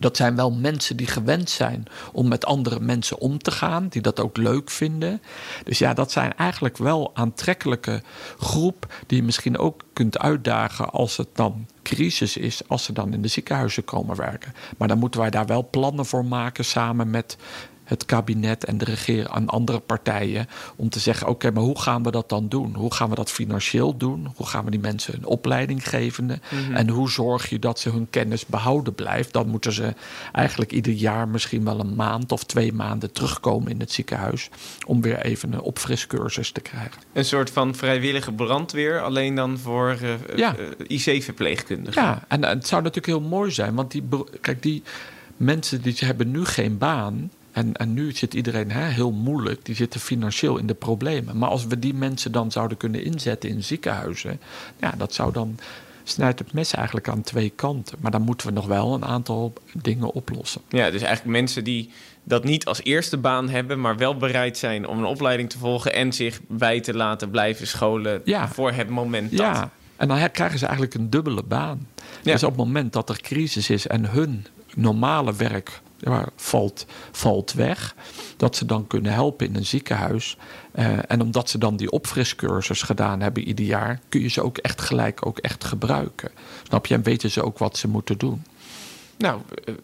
Dat 0.00 0.16
zijn 0.16 0.36
wel 0.36 0.50
mensen 0.50 0.96
die 0.96 1.06
gewend 1.06 1.50
zijn 1.50 1.84
om 2.12 2.28
met 2.28 2.44
andere 2.44 2.80
mensen 2.80 3.18
om 3.18 3.38
te 3.38 3.50
gaan, 3.50 3.88
die 3.88 4.02
dat 4.02 4.20
ook 4.20 4.36
leuk 4.36 4.70
vinden. 4.70 5.22
Dus 5.64 5.78
ja, 5.78 5.94
dat 5.94 6.12
zijn 6.12 6.36
eigenlijk 6.36 6.76
wel 6.76 7.10
aantrekkelijke 7.14 8.02
groep 8.38 8.94
die 9.06 9.18
je 9.18 9.24
misschien 9.24 9.58
ook 9.58 9.82
kunt 9.92 10.18
uitdagen 10.18 10.90
als 10.90 11.16
het 11.16 11.28
dan 11.32 11.66
crisis 11.82 12.36
is, 12.36 12.68
als 12.68 12.84
ze 12.84 12.92
dan 12.92 13.12
in 13.12 13.22
de 13.22 13.28
ziekenhuizen 13.28 13.84
komen 13.84 14.16
werken. 14.16 14.54
Maar 14.78 14.88
dan 14.88 14.98
moeten 14.98 15.20
wij 15.20 15.30
daar 15.30 15.46
wel 15.46 15.68
plannen 15.70 16.06
voor 16.06 16.24
maken 16.24 16.64
samen 16.64 17.10
met 17.10 17.36
het 17.84 18.04
kabinet 18.04 18.64
en 18.64 18.78
de 18.78 18.84
regering 18.84 19.28
en 19.28 19.48
andere 19.48 19.80
partijen 19.80 20.46
om 20.76 20.88
te 20.88 20.98
zeggen: 20.98 21.28
oké, 21.28 21.50
maar 21.50 21.62
hoe 21.62 21.80
gaan 21.80 22.02
we 22.02 22.10
dat 22.10 22.28
dan 22.28 22.48
doen? 22.48 22.74
Hoe 22.74 22.94
gaan 22.94 23.08
we 23.08 23.14
dat 23.14 23.30
financieel 23.30 23.96
doen? 23.96 24.32
Hoe 24.36 24.46
gaan 24.46 24.64
we 24.64 24.70
die 24.70 24.80
mensen 24.80 25.14
een 25.14 25.26
opleiding 25.26 25.88
geven? 25.88 26.24
Mhm. 26.24 26.74
En 26.74 26.88
hoe 26.88 27.10
zorg 27.10 27.48
je 27.48 27.58
dat 27.58 27.78
ze 27.78 27.90
hun 27.90 28.06
kennis 28.10 28.46
behouden 28.46 28.94
blijft? 28.94 29.32
Dan 29.32 29.48
moeten 29.48 29.72
ze 29.72 29.94
eigenlijk 30.32 30.72
ieder 30.72 30.92
jaar 30.92 31.28
misschien 31.28 31.64
wel 31.64 31.80
een 31.80 31.94
maand 31.94 32.32
of 32.32 32.44
twee 32.44 32.72
maanden 32.72 33.12
terugkomen 33.12 33.70
in 33.70 33.80
het 33.80 33.92
ziekenhuis 33.92 34.48
om 34.86 35.00
weer 35.00 35.18
even 35.18 35.52
een 35.52 35.60
opfriscursus 35.60 36.50
te 36.50 36.60
krijgen. 36.60 37.02
Een 37.12 37.24
soort 37.24 37.50
van 37.50 37.74
vrijwillige 37.74 38.32
brandweer, 38.32 39.00
alleen 39.00 39.34
dan 39.34 39.58
voor 39.58 39.96
uh, 40.02 40.36
ja. 40.36 40.54
uh, 40.58 40.66
IC-verpleegkundigen. 40.86 42.02
Ja, 42.02 42.24
en, 42.28 42.44
en 42.44 42.56
het 42.56 42.66
zou 42.66 42.82
natuurlijk 42.82 43.18
heel 43.18 43.28
mooi 43.28 43.50
zijn, 43.50 43.74
want 43.74 43.90
die, 43.90 44.04
kijk, 44.40 44.62
die 44.62 44.82
mensen 45.36 45.82
die 45.82 45.94
hebben 45.98 46.30
nu 46.30 46.44
geen 46.44 46.78
baan 46.78 47.30
En, 47.54 47.72
en 47.72 47.94
nu 47.94 48.12
zit 48.12 48.34
iedereen 48.34 48.70
hè, 48.70 48.84
heel 48.88 49.10
moeilijk, 49.12 49.64
die 49.64 49.74
zitten 49.74 50.00
financieel 50.00 50.56
in 50.58 50.66
de 50.66 50.74
problemen. 50.74 51.38
Maar 51.38 51.48
als 51.48 51.66
we 51.66 51.78
die 51.78 51.94
mensen 51.94 52.32
dan 52.32 52.50
zouden 52.52 52.76
kunnen 52.76 53.04
inzetten 53.04 53.50
in 53.50 53.64
ziekenhuizen, 53.64 54.40
ja, 54.80 54.94
dat 54.96 55.14
zou 55.14 55.32
dan 55.32 55.58
snijdt 56.04 56.38
het 56.38 56.52
mes 56.52 56.74
eigenlijk 56.74 57.08
aan 57.08 57.22
twee 57.22 57.50
kanten. 57.50 57.98
Maar 58.00 58.10
dan 58.10 58.22
moeten 58.22 58.46
we 58.46 58.52
nog 58.52 58.66
wel 58.66 58.94
een 58.94 59.04
aantal 59.04 59.52
dingen 59.72 60.12
oplossen. 60.12 60.60
Ja, 60.68 60.90
dus 60.90 61.02
eigenlijk 61.02 61.36
mensen 61.36 61.64
die 61.64 61.90
dat 62.24 62.44
niet 62.44 62.64
als 62.64 62.82
eerste 62.82 63.16
baan 63.16 63.48
hebben, 63.48 63.80
maar 63.80 63.96
wel 63.96 64.16
bereid 64.16 64.58
zijn 64.58 64.86
om 64.86 64.98
een 64.98 65.04
opleiding 65.04 65.50
te 65.50 65.58
volgen 65.58 65.94
en 65.94 66.12
zich 66.12 66.40
bij 66.48 66.80
te 66.80 66.94
laten 66.94 67.30
blijven 67.30 67.66
scholen 67.66 68.20
Ja. 68.24 68.48
voor 68.48 68.72
het 68.72 68.88
moment 68.88 69.30
dat. 69.30 69.40
Ja, 69.40 69.70
en 69.96 70.08
dan 70.08 70.30
krijgen 70.30 70.58
ze 70.58 70.64
eigenlijk 70.64 70.94
een 70.94 71.10
dubbele 71.10 71.42
baan. 71.42 71.86
Ja. 72.22 72.32
Dus 72.32 72.42
op 72.42 72.48
het 72.48 72.58
moment 72.58 72.92
dat 72.92 73.08
er 73.08 73.20
crisis 73.20 73.70
is 73.70 73.86
en 73.86 74.10
hun 74.10 74.46
normale 74.74 75.34
werk 75.34 75.80
valt, 76.36 76.86
valt 77.12 77.52
weg, 77.52 77.94
dat 78.36 78.56
ze 78.56 78.66
dan 78.66 78.86
kunnen 78.86 79.12
helpen 79.12 79.46
in 79.46 79.56
een 79.56 79.66
ziekenhuis. 79.66 80.36
Eh, 80.72 80.98
en 81.08 81.20
omdat 81.20 81.50
ze 81.50 81.58
dan 81.58 81.76
die 81.76 81.90
opfriscursus 81.90 82.82
gedaan 82.82 83.20
hebben 83.20 83.42
ieder 83.42 83.64
jaar, 83.64 84.00
kun 84.08 84.20
je 84.20 84.28
ze 84.28 84.42
ook 84.42 84.58
echt 84.58 84.80
gelijk 84.80 85.26
ook 85.26 85.38
echt 85.38 85.64
gebruiken. 85.64 86.30
Snap 86.62 86.86
je? 86.86 86.94
En 86.94 87.02
weten 87.02 87.30
ze 87.30 87.42
ook 87.42 87.58
wat 87.58 87.76
ze 87.76 87.88
moeten 87.88 88.18
doen. 88.18 88.42
Nou, 89.18 89.40
eh, 89.64 89.74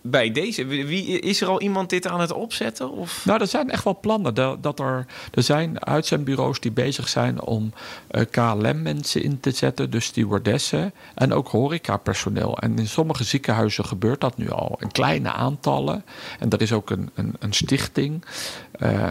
bij 0.00 0.32
deze, 0.32 0.64
wie, 0.64 1.20
is 1.20 1.40
er 1.40 1.48
al 1.48 1.60
iemand 1.60 1.90
dit 1.90 2.06
aan 2.06 2.20
het 2.20 2.32
opzetten? 2.32 2.90
Of? 2.90 3.24
Nou, 3.24 3.40
er 3.40 3.46
zijn 3.46 3.70
echt 3.70 3.84
wel 3.84 3.98
plannen. 4.00 4.34
Dat, 4.34 4.62
dat 4.62 4.80
er, 4.80 5.06
er 5.30 5.42
zijn 5.42 5.84
uitzendbureaus 5.84 6.60
die 6.60 6.70
bezig 6.70 7.08
zijn 7.08 7.40
om 7.42 7.72
eh, 8.06 8.22
KLM-mensen 8.30 9.22
in 9.22 9.40
te 9.40 9.50
zetten, 9.50 9.90
dus 9.90 10.04
stewardessen 10.04 10.92
en 11.14 11.32
ook 11.32 11.48
horecapersoneel. 11.48 12.58
En 12.58 12.78
in 12.78 12.88
sommige 12.88 13.24
ziekenhuizen 13.24 13.84
gebeurt 13.84 14.20
dat 14.20 14.36
nu 14.36 14.50
al, 14.50 14.76
in 14.80 14.92
kleine 14.92 15.32
aantallen. 15.32 16.04
En 16.38 16.50
er 16.50 16.62
is 16.62 16.72
ook 16.72 16.90
een, 16.90 17.10
een, 17.14 17.34
een 17.38 17.52
stichting. 17.52 18.24
eh, 18.72 19.10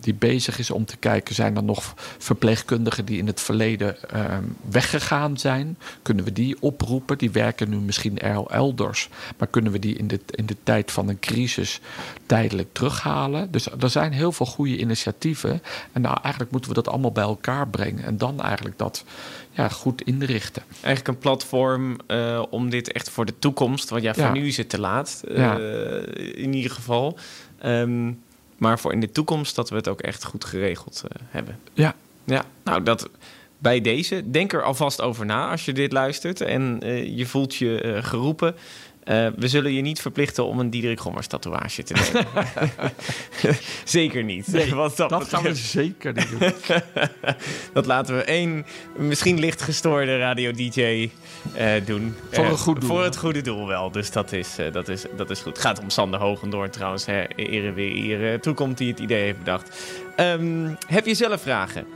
die 0.00 0.14
bezig 0.14 0.58
is 0.58 0.70
om 0.70 0.84
te 0.84 0.96
kijken, 0.96 1.34
zijn 1.34 1.56
er 1.56 1.62
nog 1.64 1.94
verpleegkundigen 2.18 3.04
die 3.04 3.18
in 3.18 3.26
het 3.26 3.40
verleden 3.40 4.10
eh, 4.10 4.38
weggegaan 4.70 5.38
zijn? 5.38 5.78
Kunnen 6.02 6.24
we 6.24 6.32
die 6.32 6.56
oproepen? 6.60 7.18
Die 7.18 7.30
werken 7.30 7.68
nu 7.68 7.76
misschien 7.76 8.18
el- 8.18 8.50
elders, 8.50 9.08
maar 9.38 9.48
kunnen 9.48 9.72
we 9.72 9.78
die 9.78 9.96
in 9.96 10.06
de, 10.08 10.20
in 10.30 10.46
de 10.46 10.56
tijd 10.62 10.90
van 10.90 11.08
een 11.08 11.18
crisis 11.20 11.80
tijdelijk 12.26 12.68
terughalen? 12.72 13.50
Dus 13.50 13.66
er 13.80 13.90
zijn 13.90 14.12
heel 14.12 14.32
veel 14.32 14.46
goede 14.46 14.78
initiatieven. 14.78 15.62
En 15.92 16.00
nou, 16.00 16.16
eigenlijk 16.22 16.52
moeten 16.52 16.70
we 16.70 16.76
dat 16.76 16.88
allemaal 16.88 17.12
bij 17.12 17.24
elkaar 17.24 17.68
brengen 17.68 18.04
en 18.04 18.18
dan 18.18 18.40
eigenlijk 18.42 18.78
dat 18.78 19.04
ja, 19.50 19.68
goed 19.68 20.02
inrichten. 20.02 20.62
Eigenlijk 20.70 21.08
een 21.08 21.18
platform 21.18 21.96
eh, 22.06 22.42
om 22.50 22.70
dit 22.70 22.92
echt 22.92 23.10
voor 23.10 23.24
de 23.26 23.38
toekomst, 23.38 23.88
want 23.90 24.02
ja, 24.02 24.14
voor 24.14 24.22
Ja. 24.22 24.32
nu 24.32 24.46
is 24.46 24.56
het 24.56 24.68
te 24.68 24.80
laat, 24.80 25.22
eh, 25.28 25.36
Ja. 25.36 25.58
in 26.16 26.54
ieder 26.54 26.70
geval. 26.70 27.18
Ehm, 27.58 28.12
maar 28.56 28.78
voor 28.78 28.92
in 28.92 29.00
de 29.00 29.10
toekomst 29.10 29.54
dat 29.54 29.70
we 29.70 29.76
het 29.76 29.88
ook 29.88 30.00
echt 30.00 30.24
goed 30.24 30.44
geregeld 30.44 31.04
eh, 31.08 31.20
hebben. 31.30 31.58
Ja, 31.72 31.94
Ja, 32.26 32.44
nou 32.64 32.82
dat 32.82 33.08
bij 33.58 33.80
deze. 33.80 34.30
Denk 34.30 34.52
er 34.52 34.62
alvast 34.62 35.00
over 35.00 35.26
na 35.26 35.50
als 35.50 35.64
je 35.64 35.72
dit 35.72 35.92
luistert 35.92 36.40
en 36.40 36.78
eh, 36.82 37.16
je 37.16 37.26
voelt 37.26 37.54
je 37.54 37.80
eh, 37.80 38.04
geroepen. 38.04 38.54
Eh, 39.06 39.26
we 39.36 39.48
zullen 39.48 39.72
je 39.72 39.80
niet 39.80 40.00
verplichten 40.00 40.46
om 40.46 40.58
een 40.60 40.70
Diederik 40.70 41.00
Gommers 41.00 41.26
tatoeage 41.26 41.82
te 41.82 41.94
nemen. 41.94 42.26
Zeker 43.84 44.24
niet. 44.24 44.70
Wat 44.70 44.96
dat, 44.96 45.10
dat 45.10 45.28
gaan 45.28 45.42
we 45.42 45.54
zeker 45.54 46.12
niet 46.12 46.30
doen. 46.30 46.52
Dat 47.72 47.86
laten 47.86 48.16
we 48.16 48.22
één 48.22 48.66
misschien 48.96 49.38
licht 49.38 49.62
gestoorde 49.62 50.18
radio-dj 50.18 51.10
eh, 51.54 51.72
doen. 51.84 52.14
Voor 52.30 52.44
Eh, 52.44 52.50
een 52.50 52.58
goed 52.58 52.80
doel, 52.80 52.88
Voor 52.88 53.04
het 53.04 53.16
goede 53.16 53.40
doel 53.40 53.66
wel. 53.66 53.90
Dus 53.90 54.10
dat 54.10 54.32
is, 54.32 54.58
eh, 54.58 54.72
dat 54.72 54.88
is, 54.88 55.04
dat 55.16 55.30
is 55.30 55.40
goed. 55.40 55.52
Het 55.52 55.66
gaat 55.66 55.80
om 55.80 55.90
Sander 55.90 56.20
Hogendoorn 56.20 56.70
trouwens. 56.70 57.06
Hè. 57.06 57.24
Ere 57.36 57.72
weer 57.72 57.92
ere. 57.92 58.40
Toekomt 58.40 58.78
die 58.78 58.90
het 58.90 58.98
idee 59.00 59.22
heeft 59.22 59.38
bedacht. 59.38 59.78
Ehm, 60.16 60.74
heb 60.86 61.06
je 61.06 61.14
zelf 61.14 61.42
vragen? 61.42 61.86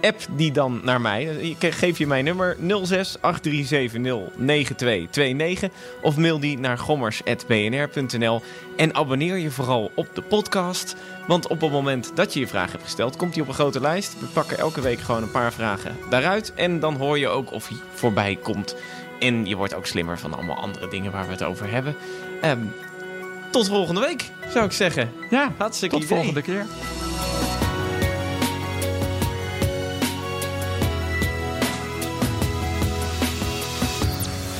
App 0.00 0.16
die 0.30 0.52
dan 0.52 0.80
naar 0.84 1.00
mij. 1.00 1.56
Geef 1.60 1.98
je 1.98 2.06
mijn 2.06 2.24
nummer 2.24 2.56
06 2.82 3.16
8370 3.20 4.36
9229 4.36 5.70
of 6.02 6.16
mail 6.16 6.40
die 6.40 6.58
naar 6.58 6.78
gommers.bnr.nl 6.78 8.42
en 8.76 8.94
abonneer 8.94 9.36
je 9.36 9.50
vooral 9.50 9.90
op 9.94 10.08
de 10.14 10.22
podcast. 10.22 10.96
Want 11.26 11.46
op 11.46 11.60
het 11.60 11.70
moment 11.70 12.10
dat 12.14 12.32
je 12.34 12.40
je 12.40 12.46
vraag 12.48 12.70
hebt 12.72 12.84
gesteld, 12.84 13.16
komt 13.16 13.32
hij 13.34 13.42
op 13.42 13.48
een 13.48 13.54
grote 13.54 13.80
lijst. 13.80 14.20
We 14.20 14.26
pakken 14.26 14.58
elke 14.58 14.80
week 14.80 14.98
gewoon 15.00 15.22
een 15.22 15.30
paar 15.30 15.52
vragen 15.52 15.96
daaruit 16.10 16.52
en 16.54 16.80
dan 16.80 16.94
hoor 16.96 17.18
je 17.18 17.28
ook 17.28 17.52
of 17.52 17.68
hij 17.68 17.76
voorbij 17.94 18.38
komt. 18.42 18.76
En 19.18 19.46
je 19.46 19.56
wordt 19.56 19.74
ook 19.74 19.86
slimmer 19.86 20.18
van 20.18 20.34
allemaal 20.34 20.56
andere 20.56 20.88
dingen 20.88 21.12
waar 21.12 21.24
we 21.26 21.30
het 21.32 21.42
over 21.42 21.70
hebben. 21.70 21.96
Ehm, 22.40 22.58
tot 23.50 23.68
volgende 23.68 24.00
week, 24.00 24.30
zou 24.52 24.64
ik 24.64 24.72
zeggen. 24.72 25.12
Ja, 25.30 25.52
Hartstikke 25.56 25.94
tot 25.94 26.04
idee. 26.04 26.16
volgende 26.16 26.42
keer. 26.42 26.66